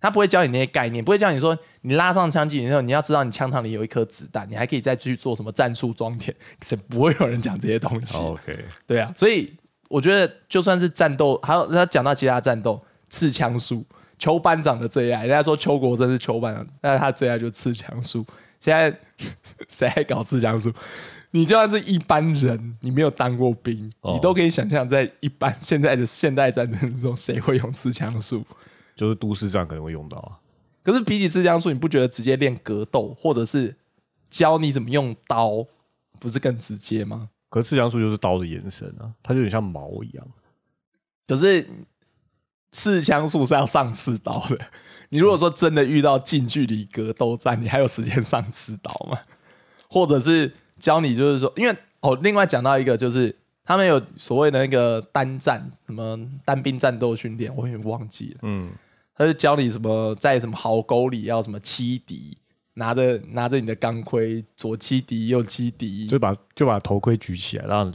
[0.00, 8.16] 他不会教你那些概念，不会教你说你拉上枪机以后，你要知道你枪膛里有一颗子弹，你还可以再去做什么战术装填，是不会有人讲这些东西。
[8.22, 9.52] 哦 OK，对啊，所以
[9.88, 13.84] 我觉得就算是战斗，还有他讲到其他战斗，刺枪术，
[14.18, 18.24] 邱班长的最爱，人家说邱国正是邱班长，但是他最爱就是刺枪术。
[18.60, 18.92] 现在
[19.68, 20.72] 谁还搞刺枪术？
[21.30, 28.44] 你就算是一般人，你没有当过兵，哦你都可以想象，在一般现在的现代战争中，谁会用刺枪术？
[28.98, 30.34] 就是都市战可能会用到啊。
[30.82, 33.76] 可是比起刺枪术，你不觉得直接练格斗，或者是
[34.28, 35.64] 教你怎么用刀，
[36.18, 37.28] 不是更直接吗？
[37.48, 40.26] 可是刺枪术就是刀的延伸啊，它就有点像矛一样。
[41.28, 41.64] 可是
[42.72, 44.58] 刺枪术是要上刺刀的。
[45.10, 49.20] 你如果说真的遇到近距离格斗战，你还有时间上刺刀吗？
[49.88, 53.34] 或者是教你，就是说，因为哦，另外讲到一个，就是
[53.64, 58.38] 他们有所谓的那个单战，什么单兵战斗训练，我有点忘记了。
[58.42, 58.70] 嗯，
[59.18, 62.38] 他就教你什么在什么壕沟里要什么欺敌，
[62.74, 67.92] 拿着拿着你的钢盔，左欺敌，右欺敌，就把就把头盔举起来，让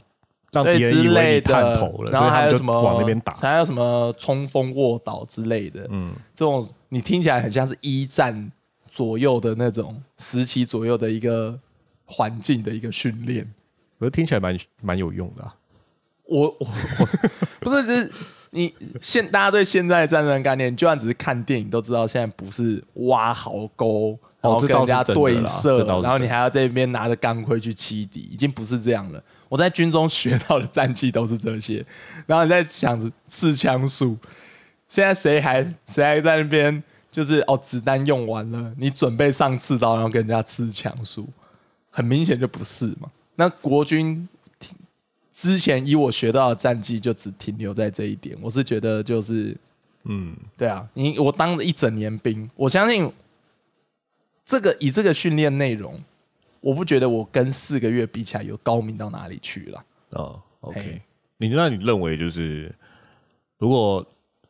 [0.52, 3.34] 让对敌人以为你探的头了，然后还有什么往那边打。
[3.36, 8.52] 还有什么冲锋卧倒之类的，嗯，这种你听起来很像是一战
[8.92, 11.58] 左右的那种时期左右的一个
[12.04, 13.50] 环境的一个训练。
[13.98, 15.56] 我觉得听起来蛮蛮有用的、啊。
[16.26, 16.68] 我我
[17.00, 17.06] 我
[17.62, 18.12] 不是，就是
[18.54, 29.22] 你现大家对现在战争概念，就算只是看电影都知道，现在不是挖壕沟，然后跟人家对射，然后你还要在那边拿着钢盔去欺敌，已经不是这样了。
[29.50, 31.86] 我在军中学到的战绩都是这些，
[32.26, 34.18] 然后你在想着刺枪术，
[34.88, 41.28] 现在谁还谁还在那边就是哦，子弹用完了，你准备上刺刀，然后跟人家刺枪术，
[41.90, 43.10] 很明显就不是嘛。
[43.36, 44.28] 那国军
[45.34, 49.58] 之前以我学到的战绩就只停留在这一点，我是觉得就是
[50.04, 53.12] 嗯，对啊，你我当了一整年兵，我相信
[54.46, 56.00] 这个以这个训练内容，
[56.62, 59.86] 我不觉得我跟四个月比起来有高明到哪里去了。
[60.12, 61.02] 哦，OK。
[61.38, 62.74] 你那你认为就是，
[63.58, 64.06] 如果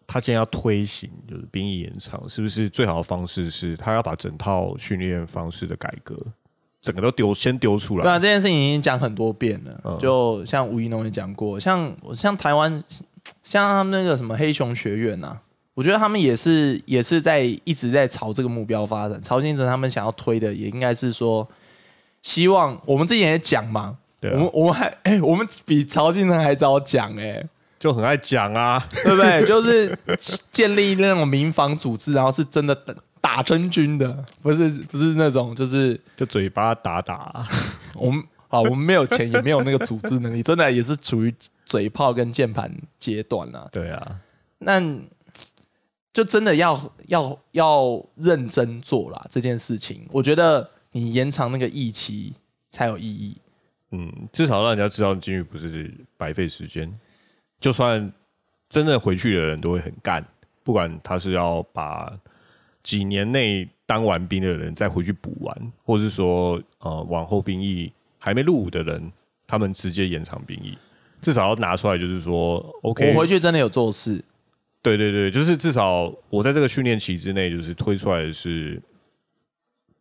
[0.06, 6.16] 他现在要推行就是兵役延长，是不是最好的方式是他要把整套训练方式的改革，
[6.84, 12.84] 整个都丢先丢出对啊，这件事情已经讲很多遍了，嗯就像吴一农也讲过，像像台湾
[13.42, 15.40] 像他们那个什么黑熊学院呐、
[15.76, 19.22] 我觉得他们也是也是在一直在朝这个目标发展。
[19.22, 21.48] 曹金城他们想要推的，也应该是说，
[22.22, 27.42] 希望我们之前也讲嘛，对啊我们我们还哎、我们比曹金城还早讲哎、
[27.80, 29.46] 就很爱讲啊，对不对？
[29.46, 29.98] 就是
[30.52, 32.76] 建立那种民防组织，然后是真的
[33.24, 37.48] 打打真菌的，不是不是那种就是就嘴巴打打啊、
[37.96, 41.34] 我们啊，我们没有钱，也没有那个组织能力，真的也是处于
[41.66, 43.68] 嘴炮跟键盘阶段啊。
[43.72, 44.20] 对啊，
[44.60, 44.80] 那
[46.12, 50.08] 就真的要要要认真做啦这件事情。
[50.12, 52.36] 我觉得你延长那个疫期
[52.70, 53.38] 才有意义。
[53.92, 56.92] 嗯，至少让人家知道进去不是白费时间。
[57.60, 58.12] 就算
[58.70, 60.24] 真的回去的人都会很干，
[60.64, 62.12] 不管他是要把
[62.84, 69.12] 几年内当完兵的人再回去补完，或是说呃往后兵役还没入伍的人，
[69.48, 70.78] 他们直接延长兵役，
[71.22, 74.24] 至少要拿出来就是说，OK，我回去真的有做事，
[74.82, 78.82] 对对对，就是至少我在这个训练期之内，就是推出来的是，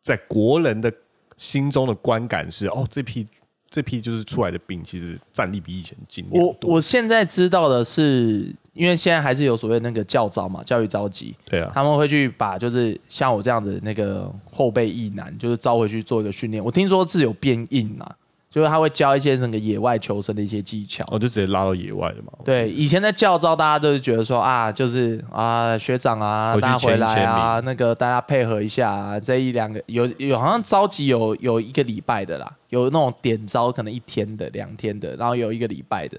[0.01, 0.93] 在国人的
[1.37, 3.27] 心中的观感是，哦，这批
[3.71, 16.65] 这批就是出来的兵，其实战力比以前精良我我现在知道的是，因为现在还是有所谓那个教招嘛，教育召集，对啊，他们会去把就是像我这样子那个后备役男，就是招回去做一个训练。
[16.65, 18.17] 我听说是有变硬啊，
[18.51, 21.05] 就是他会教一些那个野外求生的一些技巧。
[21.11, 22.33] 我就直接拉到野外的嘛。
[22.47, 36.19] 对，以前的教招，大家都是觉得说啊，就是啊，学长啊，大家回来啊，那个大家配合一下、啊，这一两个有有好像召集有有一个礼拜的啦，有那种点招可能一天的、两天的，然后有一个礼拜的。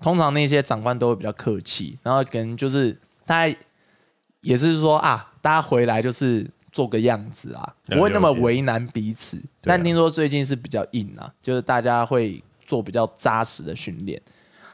[0.00, 3.58] 通常那些长官都会比较客气，然后可能就是大家
[4.40, 9.40] 也是说啊，大家回来就是做个样子啊，不会那么为难彼此。
[9.62, 14.20] 但听说最近是比较硬啊，就是大家会做比较扎实的训练。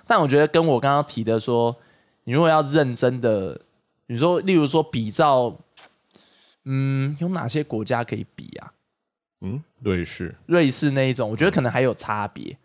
[0.06, 1.76] 但我觉得跟我刚刚提的说，
[2.24, 3.60] 你如果要认真的，
[4.06, 5.56] 你说例如说比照，
[6.64, 8.72] 嗯，有哪些国家可以比啊？
[9.42, 12.58] 嗯，瑞士，瑞士那一种，我觉得可能还有差别，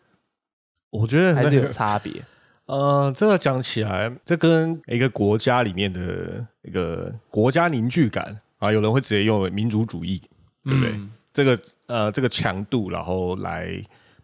[0.89, 2.23] 我觉得还是有差别。
[2.65, 10.21] 呃，这个讲起来，这跟一个国家里面的一个国家凝聚感啊，有人会直接用民族主义，
[10.63, 10.91] 对不对？
[10.91, 13.69] 嗯这个呃，这个强度，然后来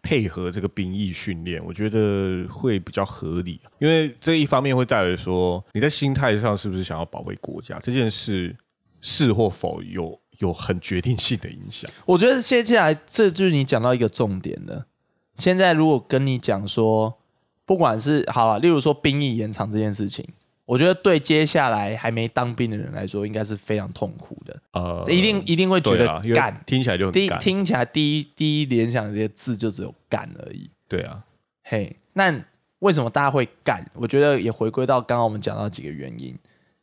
[0.00, 3.60] 配合这个兵役训练，我觉得会比较合理。
[3.80, 8.56] 因为这一方面会带来说，你在心态上是不是想要保卫国家这件事，
[9.02, 11.90] 是或否有有很决定性的影响。
[12.06, 14.86] 我觉得接下来这就是你讲到一个重点的。
[15.34, 17.18] 现在如果跟你讲说，
[17.64, 20.26] 不管是好了，例如说兵役延长这件事情，
[20.64, 26.62] 我觉得对接下来还没当兵的人来说，应该是非常痛苦的，呃，一定一定会觉得干。
[26.66, 27.28] 听起来就第一。
[27.40, 30.70] 听起来第一第一联想的这些字就只有干而已。
[30.88, 31.24] 对啊，
[31.64, 32.44] 嘿，那
[32.80, 33.84] 为什么大家会干？
[33.94, 36.36] 我觉得也回归到刚刚我们讲到几个原因。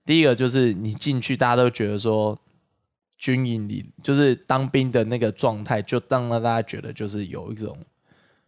[0.05, 2.37] 第一个就是你进去，大家都觉得说
[3.17, 7.77] 军营里就是当兵的那个状态，就让大家觉得就是有一种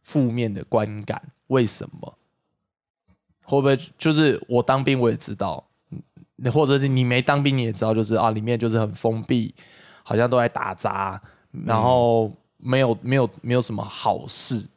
[0.02, 1.22] 负面的观感。
[1.48, 2.18] 为什么？
[3.58, 5.64] 会不会就是我当兵我也知道，
[6.54, 9.54] 或者是你没当兵你也知道，就是啊里面就是很封闭，
[10.04, 11.22] 好像都在打杂，
[11.66, 14.68] 然后没有没有没有什么好事。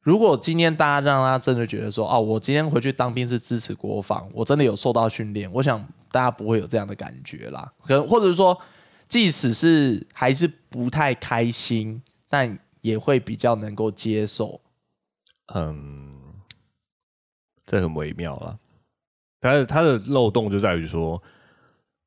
[0.00, 7.72] 如果今天大家让他真的觉得说，哦，我今天回去当兵是支持国防，我真的有受到训练，我想大家不会有这样的感觉啦。
[7.84, 8.60] 可能或者是说，
[9.08, 14.60] 即使是还是不太开心，但也会比较能够接受。
[15.54, 16.11] 嗯，
[17.66, 18.58] 这很微妙了。
[19.40, 21.20] 但是它的漏洞就在于说，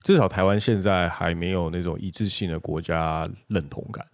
[0.03, 4.05] 至少台湾现在还没有那种一致性的国家认同感。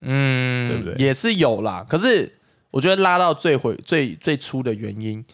[0.00, 1.84] 嗯，对不对也是有啦。
[1.88, 2.32] 可是
[2.70, 5.24] 我觉得拉到最回最最初的原因，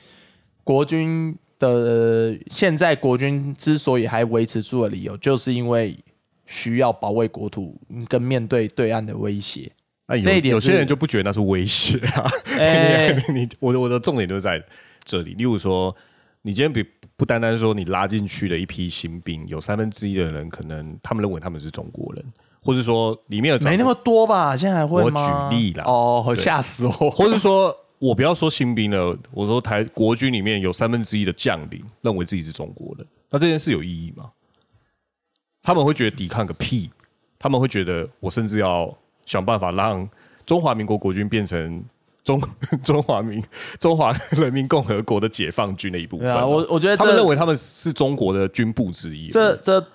[0.63, 5.99] 国军的现在国军之所以还维持住的理由，就是因为
[6.47, 9.71] 需要保卫国土跟面对对岸的威胁。
[10.07, 12.25] 那有有些人就不觉得那是威胁啊。
[12.59, 14.63] 哎 你你我的我的重点就在
[15.05, 15.35] 这里。
[15.35, 15.95] 例如说，
[16.43, 16.85] 你今天比
[17.17, 22.25] 不单单说你拉进去的一批新兵，有三分之一的人可能他们认为他们是中国人，
[22.61, 24.57] 或是说里面有没那么多吧？
[24.57, 25.11] 现在还会我？
[25.11, 27.11] 举例啦哦，对吓死我！
[27.11, 34.31] 或者说我不要说新兵了，我说台国军里面有三分之一的将领认为自己是中国人，那这件事有意义吗？
[35.63, 36.91] 他们会觉得抵抗个屁，
[37.39, 40.07] 他们会觉得我甚至要想办法让
[40.45, 41.83] 中华民国国军变成
[42.25, 42.43] 中
[42.83, 43.43] 中华民
[43.79, 46.29] 中华人民共和国的解放军的一部分。
[46.35, 49.29] 我我觉得他们认为他们是中国的军部之一。
[49.29, 49.87] 这这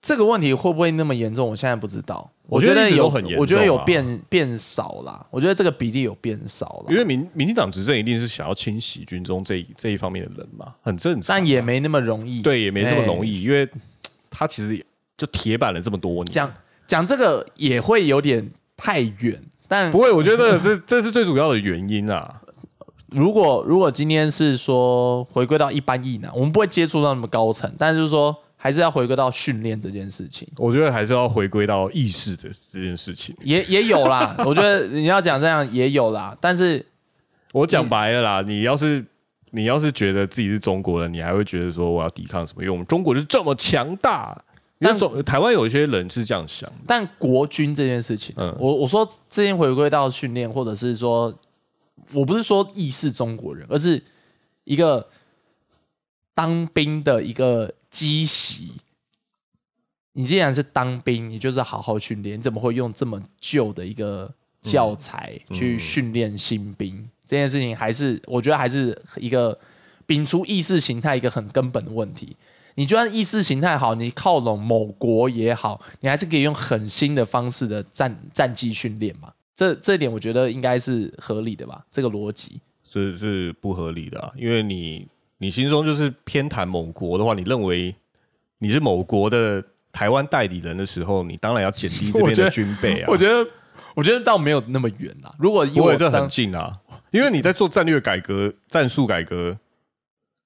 [0.00, 1.48] 这个问题会不会那么严重？
[1.48, 2.28] 我现在不知道。
[2.48, 5.26] 我觉得有很严我觉得有变变少啦。
[5.32, 11.26] 我觉得这个比例有变少了，因为民民进党执政一定是想要清洗军中这一这一方面的人嘛，很正常啊。
[11.26, 12.40] 但也没那么容易。
[12.42, 13.68] 对，也没这么容哎易，因为
[14.30, 14.86] 他其实
[15.16, 16.26] 就铁板了这么多年。
[16.26, 16.54] 讲
[16.86, 22.42] 讲这个也会有点太远，但不会，我觉得这 这是最主要的原因啊。
[23.10, 33.34] 如果如果今天是说回归到一般意男，我们不会接触到那么高层，但是就是说还是要回归到训练这件事情，我觉得还是要回归到意识的这件事情。
[33.42, 34.34] 也也有啦。
[34.44, 36.84] 我觉得你要讲这样也有啦，但是
[37.52, 39.04] 我讲白了啦，你要是
[39.52, 42.62] 你要是觉得自己是中国人，你还会觉得说我要抵抗什么？
[42.62, 44.36] 因为我们中国就是这么强大。
[44.78, 51.34] 因为但中台湾有一些人是这样想的，但国军这件事情，嗯我我说之前回归到训练，或者是说，
[52.12, 54.02] 我不是说意识中国人，而是
[54.64, 55.08] 一个
[56.34, 58.72] 当兵的一个基习。
[60.12, 67.08] 你既然是当兵，你就是好好训练，你怎么会用这么旧的一个教材去训练新兵？
[67.26, 69.58] 这件事情还是我觉得还是一个
[70.06, 72.36] 摒除意识形态一个很根本的问题。
[72.76, 79.32] 你就算意识形态好，你靠拢某国也好，你还是可以用很新的方式的战战绩训练嘛。
[79.54, 82.60] 这这一点我觉得应该是合理的吧，这个逻辑。
[82.88, 85.08] 是是不合理的、啊，因为你
[85.38, 87.94] 你心中就是偏袒某国的话，你认为
[88.58, 93.06] 你是某国的台湾代理人的时候，你当然要减低这边的军备啊。
[93.08, 93.50] 我觉得，
[93.94, 95.34] 我觉得倒没有那么远啦。
[95.38, 96.78] 如果因为，这很近啊，
[97.10, 99.58] 因为你在做战略改革、战术改革，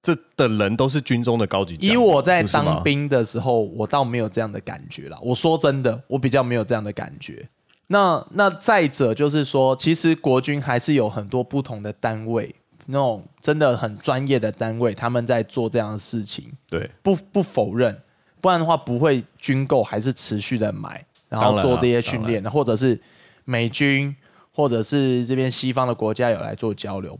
[0.02, 1.76] 这的人都是军中的高级。
[1.80, 5.18] 以我在当，兵的时候，我倒没有这样的感觉啦。
[5.22, 7.48] 我说真的，我比较没有这样的感觉。
[7.88, 12.54] 那那再者就是说，其实国军还是有很多不同的单位，
[12.86, 18.00] 那种真的很专业的单位，他们在做这样的事情，对不不否认，
[18.40, 22.98] 不然的话不会军购还是持续的买，然后做这些训练，或者是
[23.44, 24.14] 美军
[24.52, 27.18] 或者是这边西方的国家有来做交流，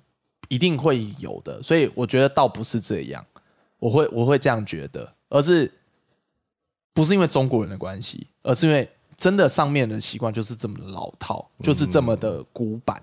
[0.51, 1.63] 一定会有的。
[1.63, 3.25] 所以我觉得倒不是这样，
[3.79, 5.73] 我会我会这样觉得，而是
[6.93, 8.87] 不是因为中国人的关系，而是因为
[9.17, 13.03] 真的上面的习惯就是这么的老套，就是这么的古板，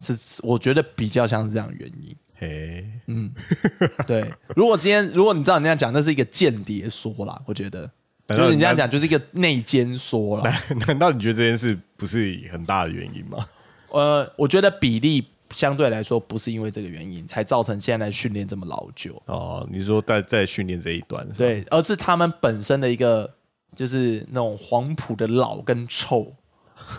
[0.00, 2.14] 是我觉得比较像是这样的原因。
[2.36, 3.30] 嘿，嗯
[4.06, 7.90] 对，如果今天如果你知道你这样讲，那是一个间谍说啦，我觉得
[8.28, 10.62] 就是你这样讲就是一个内奸说啦。
[10.86, 13.46] 难道你觉得这件事不是很大的原因吗？
[13.90, 23.32] 呃，我觉得比例相对来说不是因为这个原因才造成现在训练这么老旧，哦，你说在在训练这一段，对，而是他们本身的一个
[23.74, 26.34] 就是那种黄埔的老跟臭，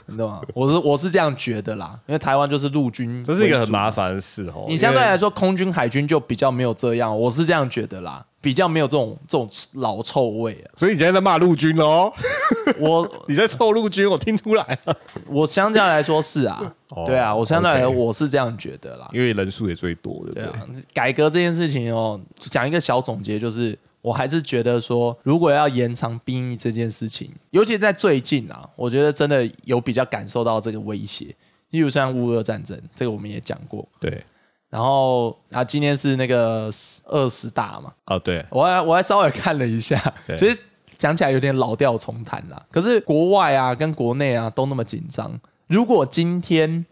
[0.08, 0.42] 你懂吗？
[0.56, 3.92] 我是我是这样觉得啦，因为台湾就是陆军，这是一个很麻。
[3.92, 4.66] 烦的事哦。
[4.70, 10.72] 你相对来说，空军、海军就比较没有这样，我是这样觉得啦，比较没有这种这种老臭味啊。
[10.78, 12.10] 所以你现在在骂陆军哦？
[12.80, 14.96] 我 你在臭陆军，我听出来了。
[15.28, 19.10] 我相较来说是啊，哦对啊，我相对来说我是这样觉得啦。
[19.12, 20.44] 因为人数也最多，对不对？
[20.44, 31.36] 对啊，改革这件事情哦，讲一个小总结，就是我还是觉得说，如果要延长兵役这件事情，尤其在最近啊，我觉得真的有比较感受到这个威胁。
[31.70, 33.88] 例如像乌俄战争，这个我们也讲过。
[34.00, 34.22] 对，
[34.70, 36.70] 然后啊，今天是那个
[37.06, 39.98] 二十大嘛，哦，对，我还我还稍微看了一下，
[40.28, 40.58] 对其实
[40.98, 42.62] 讲起来有点老调重弹啦。
[42.72, 45.32] 可是国外啊跟国内啊都那么紧张，
[45.68, 46.86] 如果今天，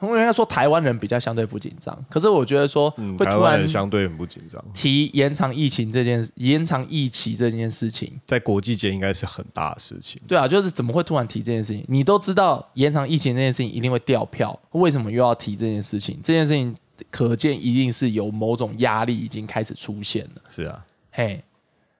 [0.00, 10.20] 我应该说台湾人比较相对不紧张，可是我觉得说嗯，会突然台湾人相对很不紧张，提延长疫情这件延长疫情这件事情，在国际间应该是很大的事情。
[10.26, 11.84] 对啊，就是怎么会突然提这件事情？
[11.88, 16.18] 你都知道延长疫情这件事情一定会掉票，为什么又要提这件事情？
[16.22, 16.74] 这件事情
[17.10, 20.42] 可见一定是有某种压力已经开始出现了。
[20.48, 21.42] 是啊，嘿，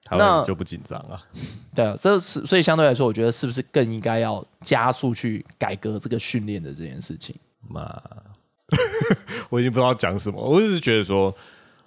[0.04, 1.22] 台湾就不紧张啊。
[1.74, 7.34] 对啊，这是所以相对来说，我觉得是不是更应该要加速去改革这个训练的这件事情？
[7.70, 8.02] 嘛，
[9.48, 11.34] 我已经不知道讲什么，我只是觉得说，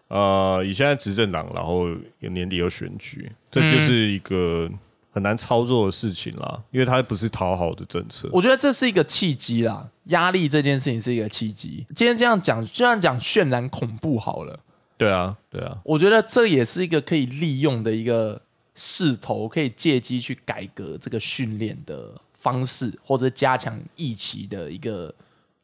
[0.08, 1.88] 呃，以现在执政党，然后
[2.20, 4.70] 年底有选举，这就是一个
[5.12, 8.30] 很难操作的事情啦，因为它不是讨好的政策。
[8.32, 11.86] 我觉得这是一个契机啦，压力这件事情是一个契机。
[11.96, 14.60] 今天这样讲，这样讲渲染恐怖好了，
[14.98, 18.42] 对啊，对啊，我觉得这也是一个可以利用的一个
[18.76, 25.14] 势头，可以借机去改革这个训练的方式，或者加强役期的一个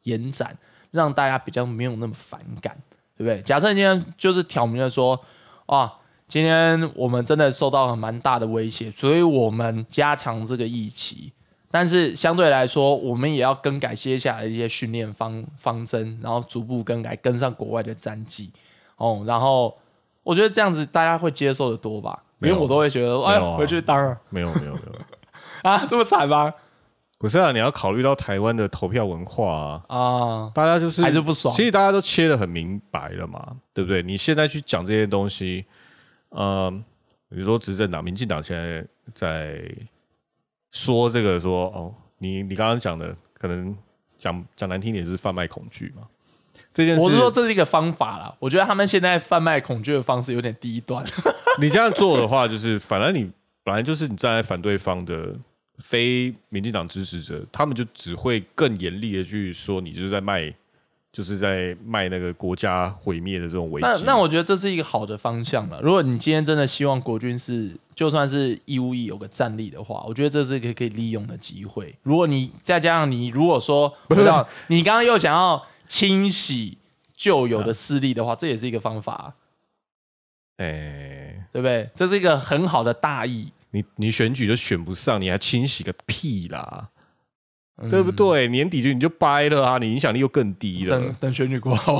[0.02, 0.56] 延展，
[0.90, 2.76] 让大家比较没有那么反感，
[3.16, 3.42] 对不对？
[3.42, 5.20] 假设今天就是挑明了说，
[5.66, 5.94] 啊，
[6.26, 11.32] 今天我们真的受到了蛮大的威胁，所以我们加强这个疫期。
[11.72, 18.52] 但是相对来说，我们也要更改接下来的一些训练方方针，然后逐步更改，跟上国外的战绩。
[18.96, 19.78] 哦，然后
[20.24, 24.98] 我觉得这样子大家会接受的多吧，因为我都会觉得，哎回去当了没有没有没有，
[25.62, 26.52] 啊，这么惨吗？
[27.20, 34.02] 不是啊，你要考虑到台湾的投票文化啊，啊，大家就是还是不爽其实大家都切的很明白了嘛，对不对？
[34.02, 35.66] 你现在去讲这些东西，
[36.30, 36.70] 呃，
[37.28, 38.82] 比如说执政党、民进党现在
[39.14, 39.62] 在
[40.70, 43.76] 说这个说哦，你你刚刚讲的，可能
[44.16, 46.04] 讲讲难听点是贩卖恐惧嘛。
[46.72, 48.34] 这件事，我是说这是一个方法啦。
[48.38, 51.04] 我觉得他们现在贩卖恐惧的方式有点低端。
[51.60, 53.30] 你这样做的话，就是反正你
[53.62, 55.36] 本来就是你站在反对方的
[55.80, 60.54] 非民进党支持者，他们就只会更严厉的去说你就是在卖，
[61.12, 63.88] 就是在卖那个国家毁灭的这种危机。
[63.88, 65.80] 那那我觉得这是一个好的方向了。
[65.80, 71.94] 如果你今天真的希望国军是就算是义务役有个战力的话，我觉得这是一个可以利用的机会。
[72.02, 76.78] 如果你再加上你如果说不知道你刚刚又想要清洗
[77.14, 79.34] 旧有的势力的话，这也是一个方法，
[80.58, 81.90] 哎、对不对？
[81.94, 83.52] 这是一个很好的大义。
[83.70, 86.88] 你你选举就选不上，你还清洗个屁啦！
[87.88, 88.46] 对不对？
[88.48, 91.14] 年底就你就掰了啊，你影响力又更低了等。
[91.18, 91.98] 等选举过后，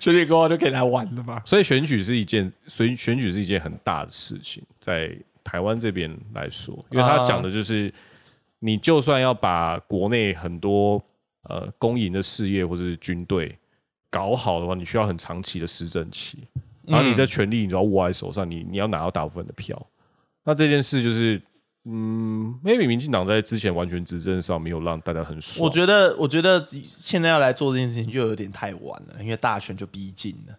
[0.00, 1.40] 选举过后就可以来玩了吧？
[1.44, 7.94] 所以选举是一件选选举是一件很大的事情，在台湾这边来说，因为他讲的就是，
[8.58, 11.00] 你就算要把国内很多
[11.44, 13.56] 呃公营的事业或者是军队
[14.10, 16.38] 搞好的话，你需要很长期的施政期，
[16.82, 19.80] 然后你的权力你都要握在手上，你你要拿到大部分的票。
[20.46, 21.42] 那这件事就是，
[21.84, 25.66] 嗯，maybe 民进党在之前完全执政上没有让大家很爽。
[25.66, 30.56] 我觉得，我觉得现在要来做这件事情就有点太晚了，因为大选就逼近了。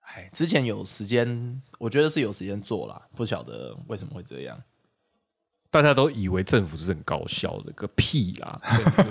[0.00, 4.58] 哎，之前有时间，我觉得是有时间做啦，不晓得为什么会这样。
[5.70, 8.60] 大家都以为政府是很高效的，个屁啦！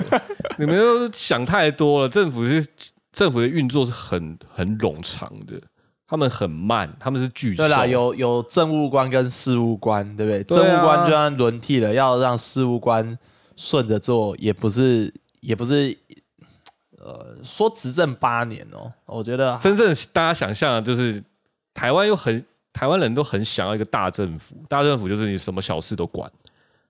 [0.59, 2.09] 你们都想太多了。
[2.09, 2.67] 政府是
[3.13, 5.61] 政府的运作是很很冗长的，
[6.09, 7.61] 他们很慢，他们是巨兽。
[7.61, 10.43] 对啦，有有政务官跟事务官，对不对？
[10.43, 13.17] 对啊政务官就算轮替了，要让事务官
[13.55, 15.95] 顺着做，也不是也不是，
[16.97, 21.23] 呃，说执政八年哦，我觉得真正大家想象的就是
[21.75, 22.43] 台湾又很
[22.73, 26.31] 台湾人都很想要一个大政府，大政府就是你什么小事都管，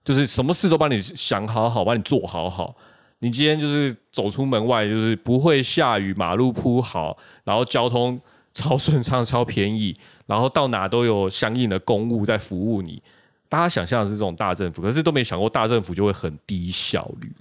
[0.06, 2.74] 就是什么事都帮你想好好，帮你做好好。
[3.20, 8.18] 你今天就是走出门外，就是不会下雨，马路铺好，然后交通
[8.60, 9.96] 超顺畅、超便宜，
[10.28, 13.02] 然后到哪都有相应的公务在服务你。
[13.48, 17.32] 大家想象的是这种大政府，可是都没想过大政府就会很低效率。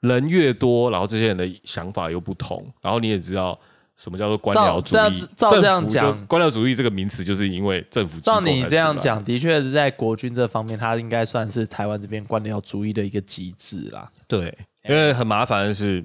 [0.00, 3.58] 人越多，然后这些人的想法又不同，然后你也知道
[3.96, 5.26] 什么叫做官僚主义。
[5.34, 14.08] 照照这样政府就讲官僚主义这个名词就是因为政府照你这样讲，的确是在国军这方面，它应该算是台湾这边官僚主义的一个极致啦。
[14.28, 14.56] 对，
[14.88, 16.04] 因为很麻烦的是，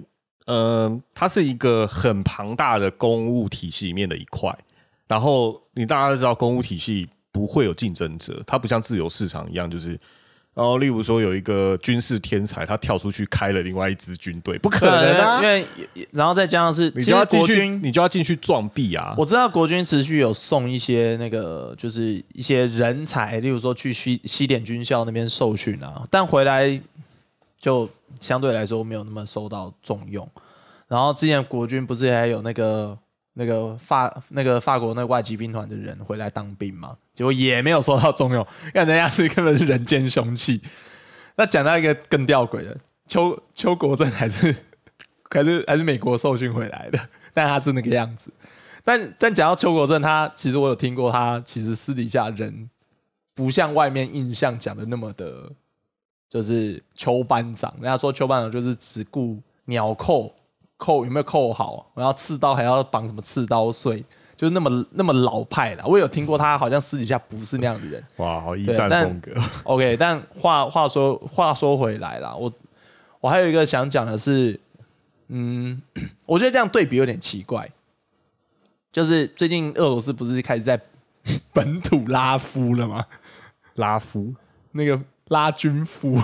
[0.49, 4.53] 嗯、它是一个很庞大的公务体系里面的一块，
[5.07, 9.97] 然后你大家都知道，公务体系不会有竞争者，它不像自由市场一样，就是。
[10.55, 15.41] 然后，例如说有一个军事天才，他跳出去开了另外一支军队，不可能啊！
[15.41, 15.65] 因为
[16.11, 19.15] 然后再加上是，你就要进去，国军，你就要进去撞壁啊！
[19.17, 26.81] 我知道国军持续有送一些那个，就是一些人才，例如说去西西点军校那边受训啊，但回来
[27.61, 27.87] 就
[28.19, 30.27] 相对来说没有那么受到重用。
[30.87, 32.97] 然后之前国军不是还有那个
[33.33, 40.61] 那个法那个法国那个外籍兵团的人回来当兵嘛，结果也没有受到重用， 因为人家是根本是人间凶器。
[41.35, 42.75] 那讲到一个更吊诡的，
[43.07, 44.53] 邱邱国正还是
[45.29, 46.99] 还是还是美国受训回来的，
[47.33, 48.33] 但他是那个样子。
[48.83, 52.69] 但但讲到邱国正，他其实我有听过，他其实私底下人
[53.35, 55.51] 不像外面印象讲的那么的，
[56.29, 57.73] 就是邱班长。
[57.81, 60.33] 人家说邱班长就是只顾鸟扣
[60.77, 64.05] 扣有没有扣好，然后刺刀还要绑什么刺刀碎，
[64.37, 65.83] 就是那么那么老派啦。
[65.85, 68.01] 我有听过他好像私底下不是那样的人。
[68.17, 72.51] 哇，好一战风格，OK，但话话说话说回来啦，我
[73.19, 74.57] 我还有一个想讲的是，
[75.27, 75.81] 嗯，
[76.25, 77.69] 我觉得这样对比有点奇怪，
[78.91, 80.79] 就是最近俄罗斯不是开始在
[81.51, 83.05] 本土拉夫了吗？
[83.75, 84.33] 拉夫
[84.71, 84.99] 那个
[85.29, 86.17] 拉军夫，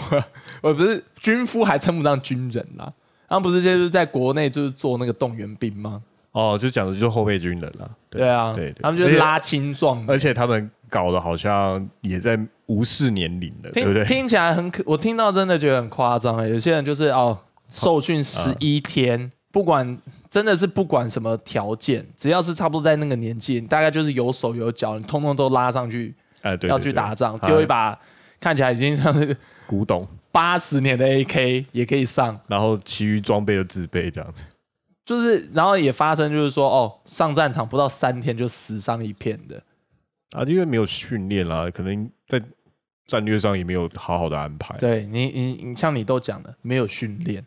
[0.62, 2.92] 我不是军夫还称不上军人啦，
[3.28, 6.02] 他们不是就是在国内就是做那个动员兵吗？
[6.32, 7.90] 哦，就讲的就是后备军人了。
[8.10, 14.04] 对啊，他们就是拉青壮而且他们搞得好像也在无视年龄的，对不对？
[14.04, 16.48] 听听起来很可，我听到真的觉得很夸张哎。
[16.50, 17.38] 有些人就是哦，
[17.70, 19.98] 受训十一天，不管
[20.30, 27.98] 真的是不管什么条件，只要是差不多在那个年纪，大概就是有手有脚，你通通都拉上去哎，对，要去打仗，啊丢一把
[28.40, 29.36] 看起来已经像是
[29.68, 34.42] 古董，八十年的 AK 也可以上，然后其余装备的自备这样子。
[35.04, 39.62] 就是然后也发生就是说哦，上战场不到三天就死伤一片的，
[40.32, 42.42] 啊，因为没有训练啦，可能在
[43.06, 44.76] 战略上也没有好好的安排。
[44.80, 47.46] 对你，你你像你都讲了，没有训练，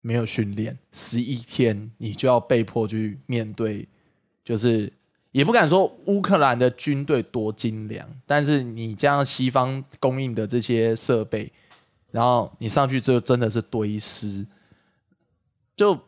[0.00, 3.86] 没有训练，十一天你就要被迫去面对，
[4.44, 4.92] 就是
[5.32, 11.52] 也不敢说乌克兰的军队多精良，但是你这样西方供应的这些设备，
[12.10, 14.46] 然后你上去之后真的是堆尸，
[15.74, 15.98] 就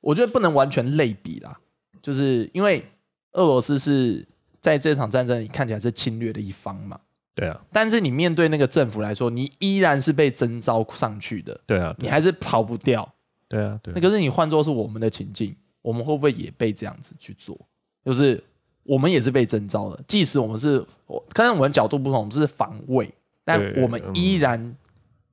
[0.00, 1.58] 我觉得不能完全类比啦，
[2.00, 2.86] 就是因为
[3.32, 4.26] 俄罗斯是
[4.60, 7.00] 在这场战争里看起来是侵略的一方嘛。
[7.34, 13.14] 对啊，但是你面对那个政府来说，你依然是被征召上去的，对啊，你还是跑不掉。
[13.48, 17.58] 对啊，对啊那可是你换作是我们的情境，我们会不会也被这样子去做？
[18.06, 18.40] 就是
[18.84, 23.12] 我们也是被征召的，即使我们是，我看我们角度不同，我们是防卫，
[23.44, 24.76] 但我们依然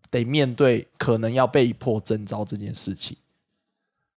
[0.09, 3.15] 得面对可能要被迫征召这件事情。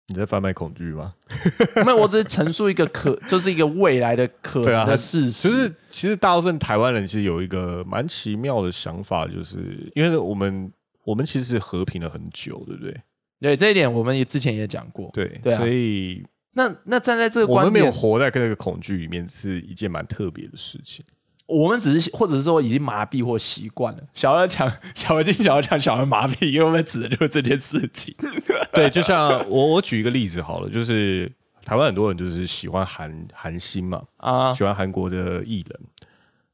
[0.07, 1.15] 你在贩卖恐惧吗？
[1.85, 5.49] 没有，我只是陈述一个可， 就是一个未来的可能的事实。
[5.49, 10.71] 其实，其实大部分台湾人其实有一个蛮奇妙的想法，就是因为我们
[11.05, 13.01] 我们其实和平了很久，对不对？
[13.41, 15.11] 对这一点，我们也之前也讲过。
[15.13, 16.23] 对，所以
[16.55, 21.05] 那那站在这个观我们没有，活在那个恐惧里面，是一件蛮特别的事情。
[21.47, 24.03] 我们只是或者是说已经麻痹或习惯了。
[24.15, 28.15] 小儿抢小儿精，小儿抢，小儿麻痹，因为我们指的就是这件事情。
[28.73, 31.31] 对，就像我我举一个例子好了，就是
[31.63, 35.81] 台湾很多人就是喜欢韩韩星嘛，啊，喜欢韩国的艺人，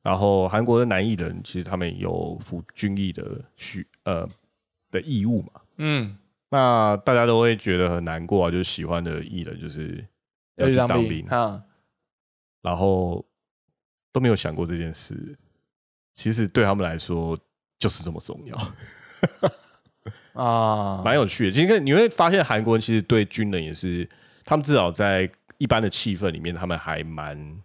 [0.03, 4.29] 然后韩国的男艺人其实他们有服军役的需呃
[4.91, 6.17] 的义务嘛，嗯，
[6.51, 10.07] 那大家都会觉得很难过啊，就是喜欢的艺人就是
[10.57, 11.63] 要去当兵，啊，
[12.61, 13.25] 然后
[14.13, 15.39] 都没有想过这件事，
[16.13, 17.39] 其实对他们来说
[17.79, 18.57] 就是这么重要，
[20.33, 21.51] 啊， 蛮有趣的。
[21.53, 24.09] 其实你会发现韩国人其实对军人也是，
[24.45, 27.63] 他们至少在一般的气氛里面，他们还蛮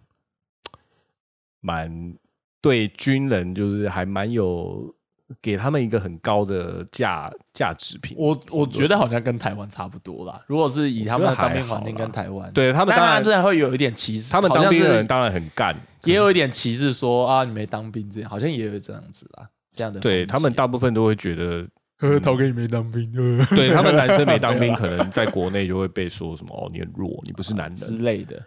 [1.60, 2.16] 蛮
[2.60, 4.94] 对军人就是还蛮有
[5.42, 8.16] 给他们一个很高的价价值品。
[8.18, 10.40] 我我觉得好像跟台湾差不多啦。
[10.46, 14.32] 如果是以他们的当兵环境跟台湾，对他们当然会有一点歧视。
[14.32, 15.74] 他们当兵的人当然很干，
[16.04, 21.66] 也有一点歧视说啊，你没当兵这样，好像也有这样子啦，这样的对他们大部分都会觉得
[22.00, 27.98] 呃，陶哥你没当兵，呃对他们男生没当兵， 可能在国内就会被说什么哦，你很弱，你不是男之。
[27.98, 28.40] 类的。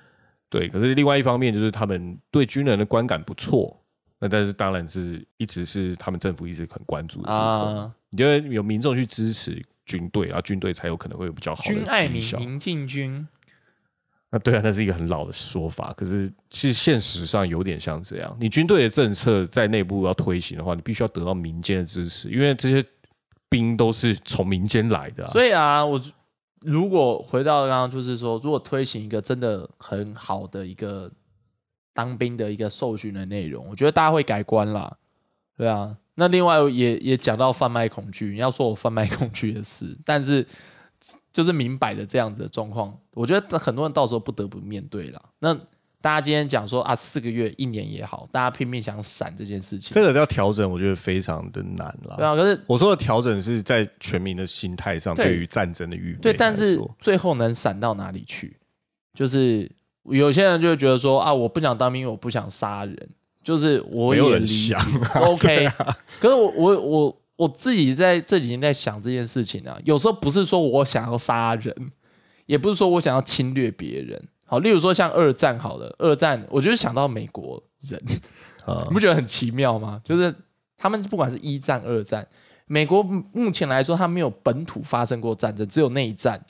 [0.51, 3.78] 对，可是另外一方面就是他们对军人的观感不错，
[4.19, 7.77] 那但是当然是一直是他们政府一直很关注的部分。
[7.77, 13.27] 啊，你觉得有民众去支持军队，然后军队才有可能会有比较好的军爱民，民进军，
[14.29, 18.37] 那对啊，那是一个很老的说法，可是其实现实上有点像这样。
[18.39, 22.85] 你军队的政策在内部要推行的话，你必须要得到民间的支持，因为这些
[23.47, 25.31] 兵都是从民间来的、啊。
[25.31, 25.99] 所以啊，我
[26.61, 31.09] 如果回到刚刚，就是说，如果推行一个真的很好的一个
[31.99, 34.95] 当兵的一个受训的内容，我觉得大家会改观啦。
[35.57, 40.47] 对啊，那另外也也讲到贩卖恐惧，你要说我贩卖恐惧的事， 但是
[41.33, 45.21] 就是明摆的这样子的状况，我觉得很多人到时候不得不面对了。
[45.39, 45.53] 那
[45.99, 52.15] 大家今天讲说啊，四个月、一年也好，大家拼命想闪这件事情，这个要调整，我觉得非常的难啦。
[52.15, 58.55] 对啊，可是我说的调整是在全民的心态上，对对于战争的预备对，但是最后能闪到哪里去？
[59.13, 59.69] 就是
[60.09, 63.09] 有些人就会觉得说啊，我不想当兵，我不想杀人，
[63.43, 65.67] 就是我也理解 想啊，OK。
[66.19, 71.73] 可是我我我我自己在这几年在想这件事情啊，有时候不是说我想要杀人，
[72.45, 74.21] 也不是说我想要侵略别人。
[74.45, 78.01] 好，例如说像二战好了，二战我就是想到美国人，
[78.65, 80.01] 啊 你不觉得很奇妙吗？
[80.03, 80.33] 就是
[80.75, 82.27] 他们不管是一战、二战，
[82.65, 86.43] 美国目前来说，他没有本土发生过战争，只有内战。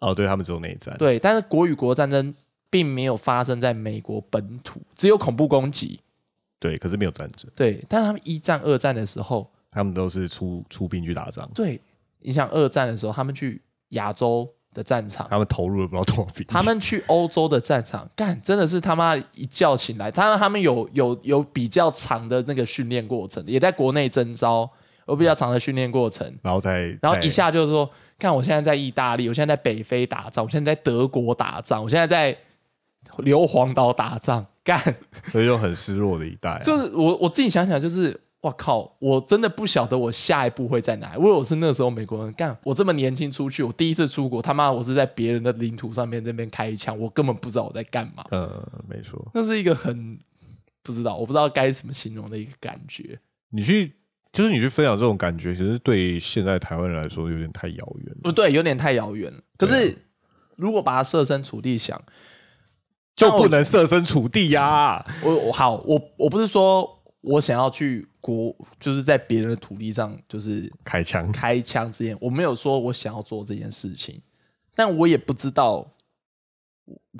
[0.00, 2.34] 哦，对他们只有内战，对，但是国与国战争
[2.74, 6.00] 并没有发生在美国本土，只有恐怖攻击。
[6.58, 11.80] 对，可是没有战争，对，但是他们一战、二战的时候，他们都是出出兵去打仗，对，
[12.18, 24.68] 你想二战的时候，他们去亚洲的战场，他们投入了不知道多少兵，他们去欧洲的战场，干真的是他妈一觉醒来，他他们有有有比较长的那个训练过程，也在国内征招，
[25.06, 32.36] 有比较长的训练过程，然后再再然后一下就是说，看我现在在意大利，我现在在北非打仗，我现在在德国打仗，我现在在
[33.18, 34.78] 硫磺岛打仗，干，
[35.26, 41.16] 所以就很失落的一代啊、就是我我自己想想，就是哇靠，我真的不晓得我下一步会在哪里。
[41.16, 50.18] 如果我是那时候美国人，干，我这么年轻出去，我第一次出国，他妈我是在别人的领土上面那边开一枪，我根本不知道我在干嘛，呃，没错，那是一个很
[50.82, 53.18] 不知道，我不知道该怎么形容的一个感觉。
[53.50, 53.92] 你去
[54.32, 59.38] 就是你去分享这种感觉，其实对现在台湾人来说有点太遥远了，不对，有点太遥远了。
[59.56, 59.96] 可是
[60.56, 61.98] 如果把它设身处地想，
[63.16, 74.20] 就不能设身处地呀、我我好，我我不是说我想要去国，就是在别人的土地上就是开枪，开枪之前，我没有说我想要做这件事情，
[74.74, 75.86] 但我也不知道，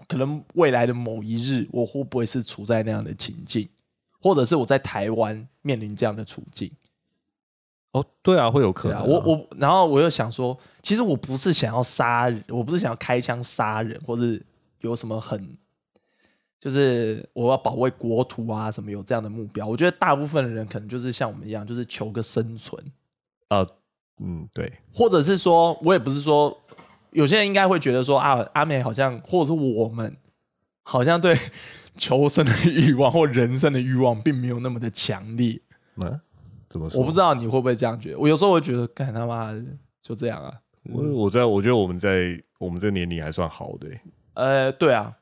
[0.08, 3.68] 可能未来的某一日，我会不会是处在那样的情境，
[4.20, 6.70] 或者是我在台湾面临这样的处境。
[7.92, 14.44] 哦，对啊，会有可能啊、我我然后我又想说，其实我不是想要杀人，我不是想要开枪杀人，或是
[14.80, 15.56] 有什么很，
[16.64, 19.66] 就是我要保卫国土啊什么有这样的目标。
[19.66, 22.82] 我觉得大部分的人可能就是像我们一样，就是求个生存，
[23.48, 23.68] 呃，
[24.22, 26.56] 嗯，对，或者是说我也不是说，
[27.10, 30.16] 有些人应该会觉得说啊，阿美好像或者是我们
[30.84, 31.38] 好像对
[31.98, 35.60] 求生的欲望或人生的欲望并没有那么的强烈。
[35.96, 36.18] 嗯，
[36.70, 36.98] 怎么说？
[36.98, 39.52] 我不知道你会不会这样觉得，我有时候会觉得，干他妈
[40.00, 40.50] 就这样啊。
[40.84, 44.00] 我我在我觉得我们在我们这个年龄还算好的欸、
[44.34, 45.14] 呃，对啊，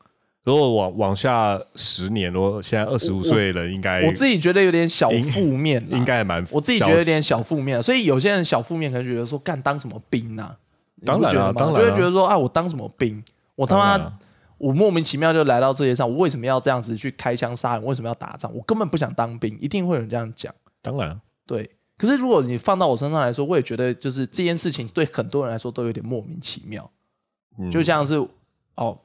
[0.44, 10.54] 如果往往下十年，如果现在二十五岁的人，应该我自己觉得有点小负面啦，应该还蛮，我自己觉得有点小负面，所以有些人小负面可能觉得说干当什么兵呐、
[10.96, 11.78] 你不当然了啊当然啊。
[11.78, 13.22] 就会觉得说啊，我当什么兵？
[13.54, 14.12] 我他妈啊。
[14.58, 17.84] 我莫名其妙就来到这界上，我为什么要这样子去开枪杀人？
[17.84, 18.48] 为什么要打仗？
[18.54, 20.54] 我根本不想当兵，一定会有人这样讲。
[20.80, 21.68] 当然对，
[21.98, 26.88] 可是如果你放到我身上来说，我也觉得就是这件事情对很多人来说都有点莫名其妙，
[27.58, 27.68] 嗯。
[27.72, 28.14] 就像是
[28.76, 28.98] 哦，嗯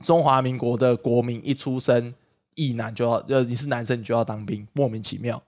[0.00, 2.14] 中华民国的国民一出生，
[2.54, 5.42] 一男就要呃你是男生你就要当兵，莫名其妙。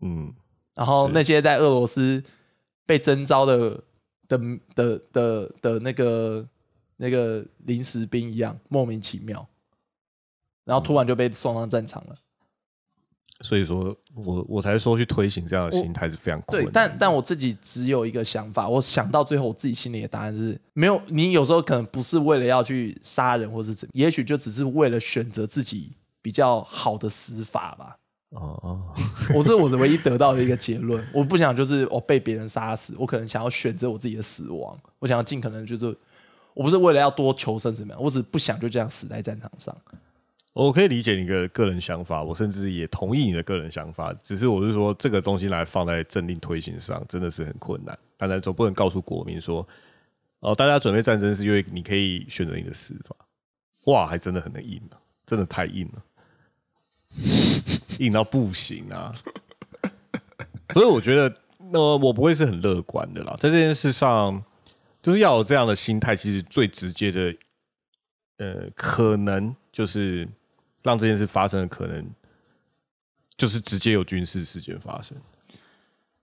[0.00, 0.32] 嗯，
[0.74, 2.22] 然后那些在俄罗斯
[2.86, 3.82] 被征召的
[4.28, 4.38] 的
[4.74, 6.48] 的的的那个
[6.96, 9.46] 那个临时兵一样莫名其妙，
[10.64, 12.16] 然后突然就被送上战场了。
[13.42, 16.72] 所以说我我才说去推行这样的心态是非常困对，难。
[16.72, 21.00] 但但我自己只有一个想法，我想到最后我自己心里的答案是没有。
[21.08, 27.96] 你有时候可能不是为了要去杀人，或是怎么，也许就只是为了选择自己比较好的死法吧。
[28.30, 28.80] 哦哦，
[29.34, 31.06] 我是我的唯一得到的一个结论。
[31.12, 34.74] 我不想就是我被别人杀死，我可能想要选择我自己的死亡。
[34.98, 35.94] 我想要尽可能就是，
[36.54, 39.76] 我不是为了要多求生怎么样，我只是不想就这样死在战场上。
[40.54, 44.12] 我可以理解你的个人想法，我甚至也同意你的个人想法。
[44.22, 47.98] 只是我是说，这个东西来放在政令推行上，真的是很困难。
[48.18, 49.66] 当然，总不能告诉国民说，
[50.40, 53.16] 哦，大家准备战争是因为你可以选择你的死法。
[53.86, 56.04] 哇，还真的很能硬啊，真的太硬了，
[57.98, 59.12] 硬到不行啊！
[60.74, 61.34] 所以我觉得，
[61.70, 63.34] 那呃，我不会是很乐观的啦。
[63.40, 64.44] 在这件事上，
[65.00, 67.34] 就是要有这样的心态，其实最直接的，
[68.36, 70.28] 呃，可能就是
[70.82, 72.04] 让这件事发生的可能，
[73.36, 75.16] 就是直接有军事事件发生，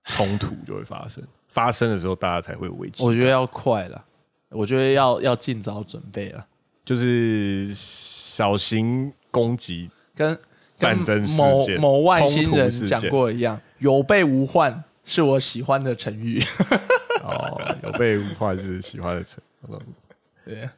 [0.06, 1.24] 冲突就会发生。
[1.48, 3.04] 发生的时候，大家才会有危机。
[3.04, 4.06] 我觉得要快了，
[4.50, 6.46] 我觉得要要尽早准备了。
[6.86, 10.38] 就是小型攻击，跟
[10.76, 16.44] 战争事件某某外星人讲过一样，有备无患是我喜欢的成语。
[17.24, 19.40] 哦，有备无患是喜欢的成。
[20.46, 20.70] 对，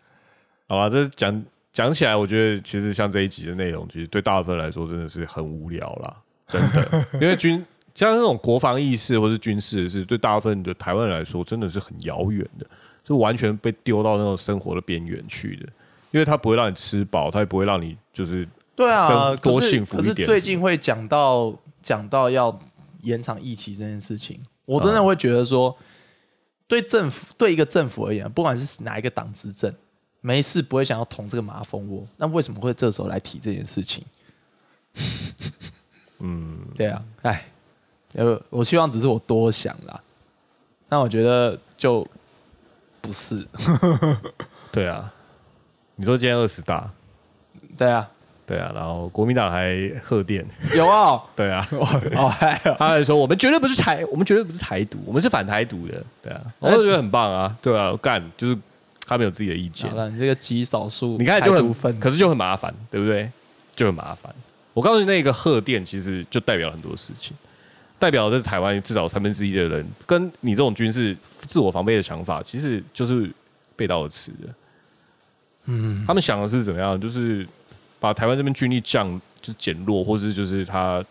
[0.68, 1.44] 好吧，这讲
[1.74, 6.16] 讲起来，我觉得其实像这一集的内容，其实对大部分人来说真的是很无聊啦，
[6.48, 7.06] 真的。
[7.22, 7.66] 因为军
[7.96, 12.66] 像那种国防意识或是军事的事，对大部分的台湾人来说真的是很遥远的，
[13.06, 15.68] 是完全被丢到那种生活的边缘去的。
[16.12, 18.46] 因为它不会让你吃饱，它也不会让你就是
[18.76, 22.60] 对啊，多幸福一点可是最近会讲到讲到要
[23.04, 25.74] 延长疫期这件事情，我真的会觉得说，
[26.68, 29.74] 对政府对一个政府而言，不管是哪一个党执政，
[30.22, 34.06] 没事不会想要捅这个马蜂窝，那为什么会这时候来提这件事情？
[36.20, 37.46] 嗯，对啊，哎，
[38.14, 40.00] 呃，我希望只是我多想啦，
[40.88, 42.08] 但我觉得就
[43.02, 43.46] 不是，
[44.72, 45.12] 对啊。
[45.96, 46.90] 你说今天二十大，
[47.78, 48.10] 对啊，
[48.48, 50.44] 对啊，然后国民党还贺电，
[50.76, 52.74] 有啊， 对啊，哦，还有。
[52.74, 58.58] 他还说我们绝对不是台，我们绝对不是台独，我们是反台独的，对啊，我就觉得很棒啊，对啊，干就是
[59.12, 63.30] 他们有自己的意见好，了，你这个极少数，你看就很分，可是就很麻烦，对不对？
[63.76, 64.34] 就很麻烦。
[64.74, 67.36] 我告诉你，那个贺电其实就代表很多事情，
[68.00, 73.30] 代表在台湾至少三分之一的人跟你这种军事自我防备的想法，其实就是
[73.76, 74.48] 背道而驰的。
[75.66, 76.98] 嗯，他们想的是怎么样？
[76.98, 77.46] 就是
[78.00, 81.04] 把台湾这边军力降，就是减弱，或是就是他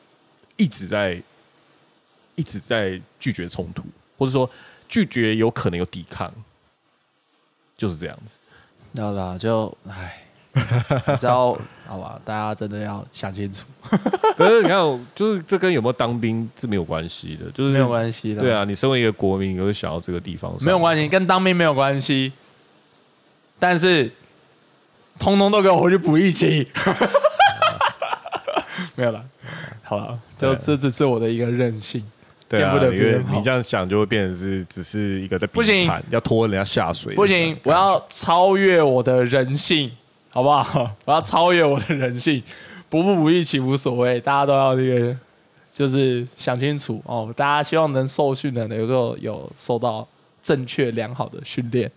[0.57, 1.23] 一直在
[2.35, 3.85] 一直在拒绝冲突，
[4.17, 4.51] 或者说
[4.89, 6.33] 拒绝有可能有抵抗，
[7.81, 8.37] 就是这样子。
[8.93, 10.23] 要啦，就唉，
[11.07, 11.57] 还是要
[11.87, 13.65] 好吧，大家真的要想清楚，
[14.37, 22.31] 可是你看，就是这跟有没有当兵是没有关系的，就是没有关系的，对，啊，你身为一个国民，你会想到这个地方上，没有关系，跟当兵没有关系，
[23.59, 24.13] 但是
[25.19, 26.69] 通通都给我回去补一期，
[28.95, 29.25] 没有了，
[29.83, 30.65] 好了，就对。
[30.67, 32.05] 这只是我的一个任性，
[32.51, 32.77] 对啊，
[33.31, 39.89] 你这样想就会变成是只是一个在比不行惨，要拖人家下水，不行，我要超越我的人性，
[40.31, 40.91] 好不好？
[41.07, 42.43] 我要超越我的人性，
[42.89, 45.17] 不不不一起无所谓，大家都要那个，
[45.65, 47.33] 就是想清楚哦。
[47.37, 50.05] 大家希望能受训的能够有受到
[50.43, 51.89] 正确良好的训练，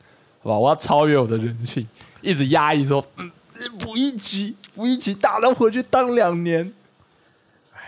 [0.44, 0.60] 好吧？
[0.60, 1.88] 我要超越我的人性，
[2.22, 3.32] 一直压抑说，嗯，
[3.80, 6.72] 补一级，补一级，大了回去当两年。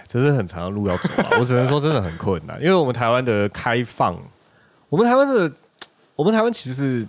[0.08, 4.18] 这是很长的路要走啊， 我只能说真的很困难，因为我们台湾的开放，
[4.90, 5.52] 我们台湾的，
[6.16, 7.08] 我们台湾其实是，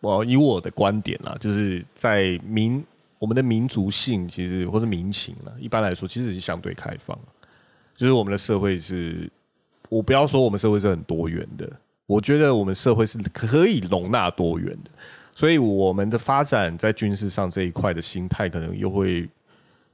[0.00, 2.84] 我以我的观点啦，就是在民
[3.18, 7.18] 我们的民族性其实或者民情啦，一般来说其实是相对开放，
[7.96, 9.30] 就是我们的社会是，
[9.88, 11.70] 我不要说我们社会是很多元的，
[12.06, 14.90] 我觉得我们社会是可以容纳多元的，
[15.34, 19.28] 所以我们的发展在军事上这一块的心态，可能又会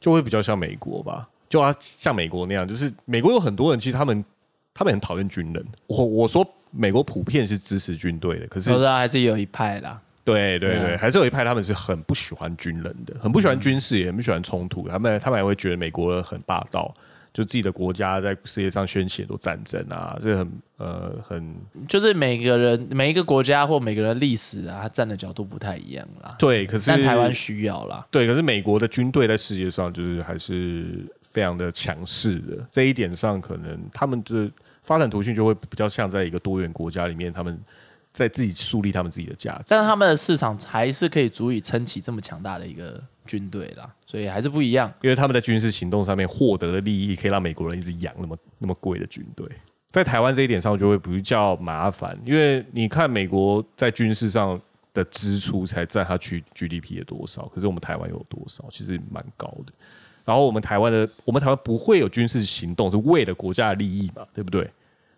[0.00, 4.24] 就会比较像美国吧，就要像美国那样，就是美国有很多人，其实他们
[4.72, 5.62] 他们很讨厌军人。
[5.86, 10.00] 我我说美国普遍是支持军队的，可是我知道还是有一派啦。
[10.24, 14.88] 对对对，还是有一派他们是很不喜欢军人的，很不喜欢军事，也很不喜欢冲突。
[14.88, 16.94] 他们他们还会觉得美国人很霸道，
[17.34, 21.54] 就自己的国家在世界上掀起很多战争啊，这很呃很
[21.86, 26.34] 就是每个人每一个国家或每个人的历史啊，他站的角度不太一样啦。
[26.38, 26.64] 对。
[26.64, 28.06] 可是但台湾需要啦。
[28.10, 34.50] 对，可是美国的军队在世界上就是还是非常的强势的，这一点上可能他们的
[34.82, 37.58] 发展途径就会比较像在一个多元国家里面，他们
[38.12, 39.64] 在自己树立他们自己的价值。
[39.68, 44.92] 但是他们的市场还是可以足以撑起这么强大的一个军队啦，所以还是不一样。
[45.00, 49.48] 因为他们在军事行动上面获得的利益，可以让美国人一直养那么那么贵的军队。
[49.90, 54.60] 在台湾这一点上就会比较麻烦，因为你看美国在军事上
[54.92, 58.64] 的支出才占它 G GDP 的多少，可是我们台湾有多少？
[58.70, 59.72] 其实蛮高的。
[60.24, 64.70] 然后我们台湾的，我们台湾不会有军事行动是为了国家的利益嘛，对不对？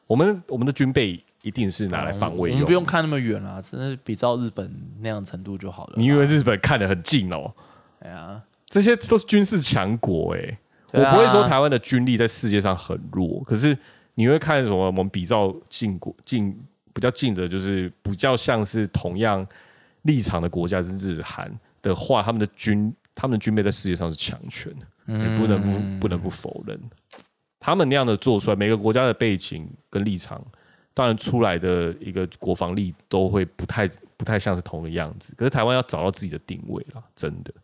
[0.07, 5.94] 我们我们的军备一定是拿来防卫用的，我们不用看那么远啦，真的比照日本那样程度就好了。
[5.96, 7.52] 你以为日本看得很近哦？
[8.00, 10.59] 哎呀，这些都是军事强国哎、
[10.92, 13.76] 我不会说台湾的军力在世界上很弱，可是
[14.14, 14.86] 你会看什么？
[14.86, 16.57] 我们比照近国近
[16.92, 19.46] 比较近的，就是比较像是同样
[20.02, 21.50] 立场的国家是日韩
[21.80, 26.80] 的话，他们的军他们的军备在世界上是强权的，也不能不不能不否认。
[27.61, 30.44] 他们那样的做出来，每个国家的背景跟立场，
[30.92, 35.34] 当然出来的一个国防力都会不太不太像是同一个样子。
[35.36, 37.55] 可是台湾要找到自己的定位啦，真的。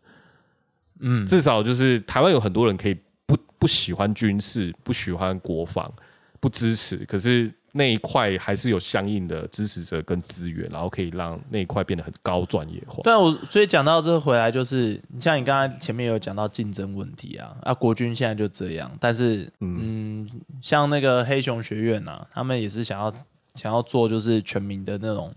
[0.99, 5.91] 嗯，至少就是台湾有很多人可以不不喜欢军事，不喜欢国防，
[6.39, 13.01] 不支持，可是那一块还是有相应的支持者跟资源，然后可以让那一块变得很高专业化。
[13.03, 20.29] 对啊，我所以讲到这回来，就是你像你刚才前面有讲到竞争问题啊，啊，国军现在就这样，但是嗯
[20.61, 23.13] 像那个黑熊学院啊，他们也是想要
[23.55, 25.33] 想要做就是全民的那种，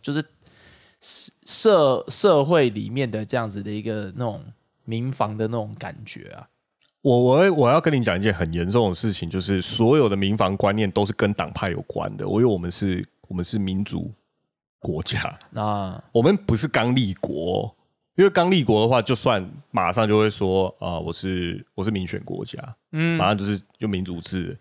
[0.00, 0.24] 就是
[1.44, 4.42] 社社会里面的这样子的一个那种
[4.84, 6.48] 民防的那种感觉啊。
[7.06, 12.26] 我我我要跟你讲一件很严重的事情，就是所有的民防观念都是跟党派有关的。
[12.26, 14.10] 我因为我们是我们是民主
[14.80, 17.74] 国家， 啊我们不是刚立国哦、
[18.16, 22.58] 因为刚立国的话，就算马上就会说啊、我是我是民选国家，
[22.90, 24.58] 嗯马上就是就民主制。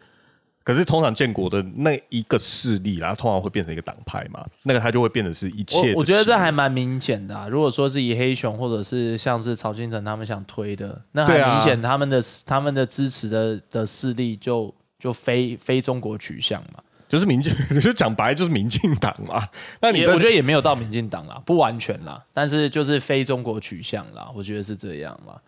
[0.65, 7.47] 可是通常建国的那一个势力，然后通常会变成一个党派嘛，那个他就会变成是一切我我觉得这还蛮明显的、啊。
[7.47, 16.81] 如果说是以黑熊或者是像是曹新成他们想推的，那很明显他们的、他们的支持的的势力就就非非中国取向嘛。
[17.07, 19.47] 就是民进， 就讲白就是民进党嘛。
[19.79, 25.39] 那你也我觉得也没有到民进党啦，不完全啦，但是就是非中国取向啦，我觉得是这样啦。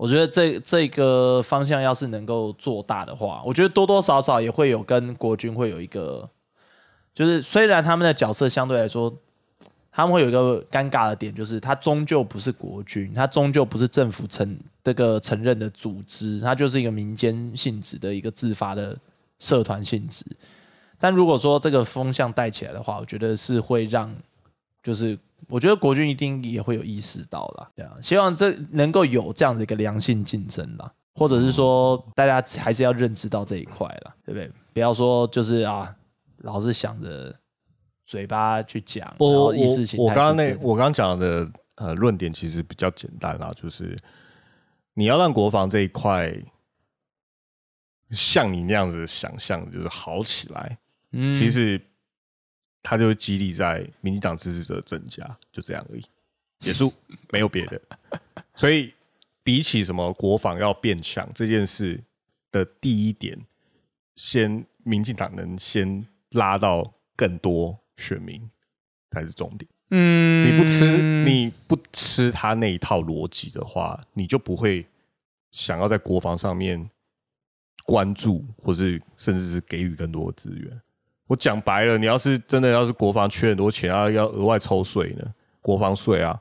[0.00, 6.26] 我觉得这这个方向要是能够做大的话，我觉得多多少少也会有跟国军会有一个，
[7.12, 9.14] 就是虽然他们的角色相对来说，
[9.92, 18.96] 他们会有一个尴尬的点，就是他终究不是国军，他终究不是政府承这个承认的组织，他就是一个民间性质的一个自发的
[19.38, 20.24] 社团性质。
[20.98, 24.10] 但如果说这个风向带起来的话，我觉得是会让，
[24.82, 34.50] 就是我觉得国军一定也会有意识到啦，对啊，希望这能够有这样的一个良性竞争啦，或者是说大家还是要认知到这一块啦，对不对？
[34.72, 35.94] 不要说就是啊，
[36.38, 37.34] 老是想着
[38.06, 43.98] 嘴巴去讲，然后意识形态我刚刚那我刚刚讲的呃论点其实比较简单啦，就是
[44.94, 46.32] 你要让国防这一块
[48.10, 50.78] 像你那样子想象，就是好起来，
[51.12, 51.80] 嗯其实
[52.82, 56.04] 它就会激励在民进党支持者增加，就这样而已，
[56.60, 56.92] 结束，
[57.30, 57.80] 没有别的。
[58.54, 58.92] 所以
[59.42, 62.02] 比起什么国防要变强这件事
[62.50, 63.38] 的第一点，
[64.16, 68.50] 先民进党能先拉到更多选民
[69.10, 69.68] 才是重点。
[69.92, 74.86] 嗯你不吃你不吃他那一套逻辑的话，你就不会
[75.50, 76.88] 想要在国防上面
[77.84, 80.80] 关注，或是甚至是给予更多的资源。
[81.30, 85.24] 我讲白了，你要是真的要是国防缺很多钱啊，要额外抽税呢，
[85.62, 86.36] 国防税啊，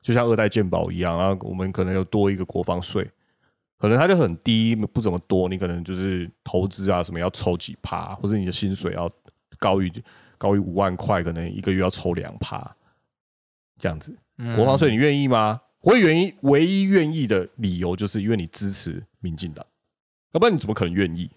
[0.00, 3.08] 就像二代健保一样，啊我们可能有多一个国防税，
[3.78, 9.08] 可能它就很低，不怎么多，你可能就是投资啊什么要抽几趴，或者你的薪水要
[9.60, 9.88] 高于
[10.38, 12.68] 高于五万块，可能一个月要抽两趴，
[13.78, 14.12] 这样子。
[14.38, 15.60] 嗯国防税你愿意吗？
[15.82, 19.64] 我愿意，唯一愿意的理由就是因为你支持民进党，
[20.32, 21.30] 要不然你怎么可能愿意？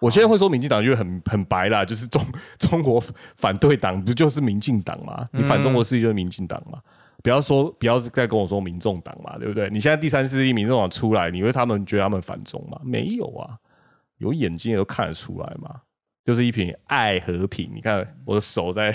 [0.00, 2.24] 我现在会说民进党，因为很很白啦，就是中
[2.58, 3.02] 中国
[3.36, 5.28] 反对党不就是民进党吗？
[5.32, 6.78] 你反中国势力就是民进党嘛。
[7.22, 9.68] 不要说，不要再跟我说民众党嘛，对不对？
[9.70, 12.78] 你现在第三势力民众党出来，你会他们觉得他们反中吗？
[12.84, 13.56] 没有啊，
[14.18, 15.80] 有眼睛也都看得出来嘛。
[16.24, 18.94] 就是一瓶爱和平，你看我的手在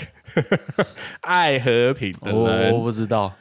[1.22, 3.32] 爱和平我我，不知道，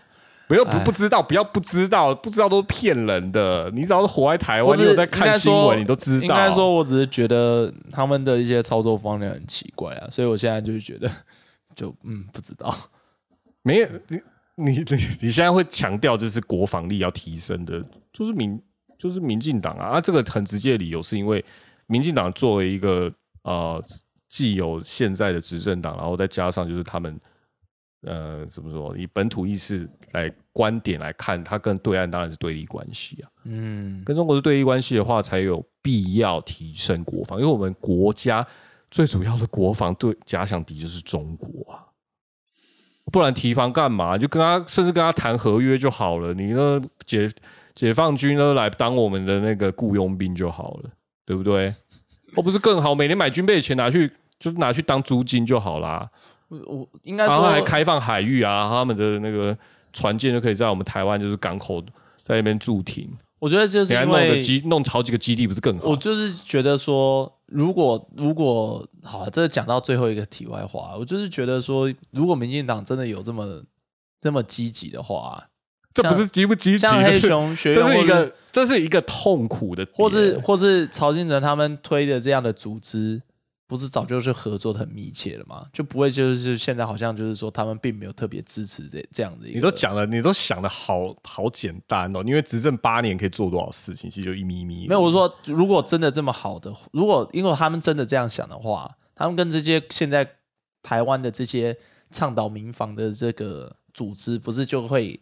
[0.52, 3.72] 不要不不知道，不要不知道，不知道都是骗人的。
[3.74, 6.22] 你只要是活在台湾，你有在看新闻，你都知道。
[6.24, 11.10] 应该说，我只是觉得他们的一些操作方式很奇怪啊，所以我现在就是觉得，
[11.74, 12.76] 就嗯，不知道。
[13.64, 14.20] 没有你
[14.56, 14.86] 你你
[15.22, 17.82] 你现在会强调就是国防力要提升的，
[18.12, 18.62] 就是民
[18.99, 21.43] 就是民进党啊，啊，这个很直接的理由是因为
[21.88, 23.10] 民进党作为一个
[23.43, 23.82] 呃
[24.28, 27.18] 既有现在的执政党，然后再加上就是他们
[28.04, 33.30] 呃怎么说以本土意识来观点来看，它跟对岸当然是对立关系啊。
[33.45, 38.45] 嗯，跟中国是对立关系的话，才有必要提升国防，因为我们国家
[38.89, 41.86] 最主要的国防对假想敌就是中国啊，
[43.12, 44.18] 不然提防干嘛？
[44.18, 47.32] 就跟他甚至跟他谈合约就好了，你呢解
[47.74, 50.89] 解放军呢来当我们的那个雇佣兵就好了，
[51.26, 51.74] 对不对？
[52.36, 56.10] 哦，不是更好，每年买军备的钱拿去就拿去当租金就好啦，
[56.52, 59.58] 我我应该然后还，开放海域啊，他们的那个
[59.93, 61.82] 船舰就可以在我们台湾就是港口
[62.22, 63.10] 在那边驻停。
[63.39, 65.88] 我觉得就是因你还弄基弄好几个基地，不是更好？
[65.88, 73.64] 我就是觉得说，如果如果好，这讲到最后一个题外话，我就是觉得说，如果民进党真的有这么
[74.22, 75.43] 这么积极的话，
[75.91, 83.20] 这不是积不积极，像黑这是熊 学院这是一个这是一个痛苦的，或是或是曹金成他们推的这样的组织，
[83.72, 85.65] 不是早就是合作的很密切了吗？
[85.72, 89.55] 就不会就是现在好像就是说他们并没有特别支持这这样的一个。
[89.55, 92.22] 你都讲了，你都想的好好简单哦。
[92.26, 94.89] 因为执政八年可以做多少事情，其实就一咪咪。
[94.89, 100.30] 没有，我说如果真的这么好的，如果因为他们真的这样想的话，他们跟这些现在
[100.84, 101.78] 台湾的这些
[102.11, 105.17] 倡导民防的这个组织，不是就会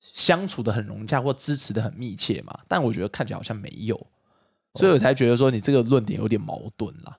[0.00, 2.56] 相处的很融洽或支持的很密切嘛？
[2.68, 4.06] 但我觉得看起来好像没有，
[4.74, 7.18] 所以我才觉得说你这个论点有点矛盾啦。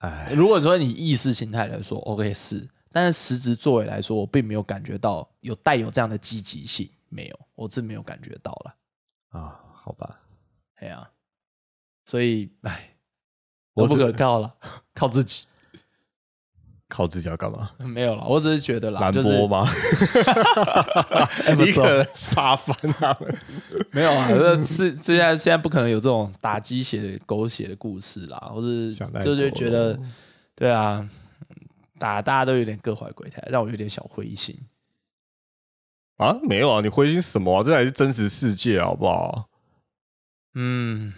[0.00, 8.76] 哎，如果说你意识形态来说，OK 是，但是实质作为来说，我并没有感觉到有带有这样的积极性，没有，我真没有感觉到了。
[9.28, 10.20] 啊，好吧，
[10.76, 11.10] 哎呀，
[12.06, 12.96] 所以哎，
[13.74, 14.56] 我不可靠了，
[14.94, 15.44] 靠自己。
[16.90, 17.70] 靠自己要干嘛？
[17.78, 19.66] 没有了，我只是觉得啦，蓝就是波吗？
[21.66, 23.38] 一个人杀翻他们。
[23.92, 29.98] 没有啊，这是现在现在不可能有这种打鸡血的狗血的故事啦，或是想太就是多觉得了
[30.54, 31.08] 对啊，
[31.98, 34.58] 打大家都有点各怀鬼胎，让我有点小灰心。
[36.16, 37.62] 啊，没有啊，你灰心什么啊？
[37.62, 39.48] 这才是真实世界，好不好？
[40.54, 41.14] 嗯，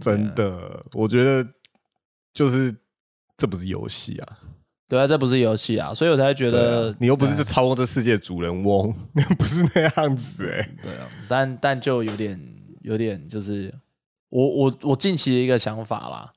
[0.00, 1.46] 真的，我觉得
[2.32, 2.74] 就是
[3.36, 4.38] 这不是游戏啊。
[4.88, 8.92] 对啊，这不是游戏啊，所以我才觉得啊你又不是这操控这世界的主人翁，
[9.36, 12.40] 不是那样子哎、 对啊，但但就有点
[12.82, 13.74] 有点就是
[14.28, 16.32] 我我我近期的一个想法啦，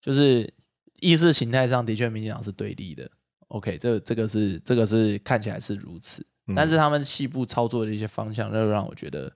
[0.00, 0.52] 就是
[1.00, 3.10] 意识形态上的确民进党是对立的。
[3.48, 9.32] OK，这这个是这个是看起来是如此，嗯但是他们细部操作的一些方向，就让我觉得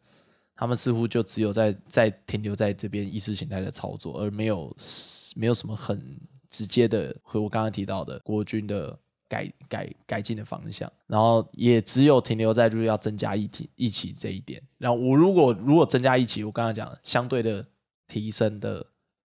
[0.56, 4.76] 他们似乎就只有在在停留在这边意识形态的操作，而没有
[5.36, 6.00] 没有什么很
[6.50, 8.98] 直接的，和我刚刚提到的国军的
[9.28, 14.60] 改改改进的方向，然后也只有停留在就是要增加一体一起这一点。
[14.76, 17.64] 然后我如果如果增加一起，我刚刚讲相对的
[18.08, 18.84] 提升的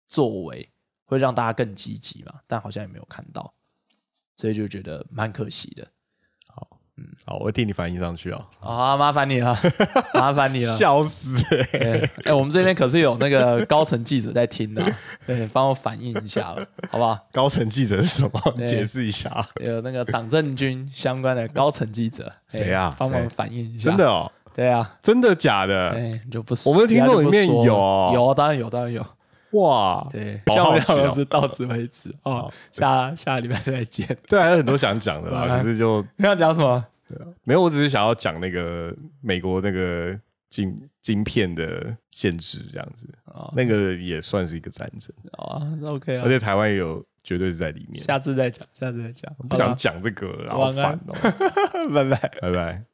[0.08, 0.68] 作为，
[1.04, 3.54] 会让大家更积极嘛，但好像也没有看到，
[4.36, 5.88] 所以就觉得蛮可惜的。
[7.24, 8.40] 好，我会替你反映上去啊。
[8.60, 9.56] 啊、麻烦你了，
[10.14, 10.76] 麻烦你了。
[10.76, 11.36] 笑死
[12.24, 17.14] 哎、我们这边可是有那个高层记者在听的啊，对，帮我反映一下了，好不好？
[17.32, 18.54] 高层记者是什么？
[18.66, 19.46] 解释一下。
[19.60, 23.90] 有那个党政军相关的高层记者，哎谁啊帮忙反映一下。
[23.90, 25.90] 真的，哦，对啊，真的假的？
[25.90, 29.04] 哎，你就不，我们的听众里面有哦有，当然有，当然有。
[29.52, 34.08] 哇，对，好像我们好奇哦是到此为止哦，下下礼拜再见。
[34.26, 36.82] 对，还有很多想讲的啦， 啊可是就你要讲什么？
[37.44, 37.62] 没有。
[37.62, 40.18] 我只是想要讲那个美国那个
[40.50, 48.02] 晶晶片的限制，这样子，哦，那个也算是一个战争，好啊，那 OK 啊而，且台湾也有绝对是在里面。
[48.02, 49.34] 下次再讲，下次再讲。
[49.48, 51.14] 不想讲这个了，好烦哦。
[51.94, 52.38] 拜拜。
[52.40, 52.91] 拜拜。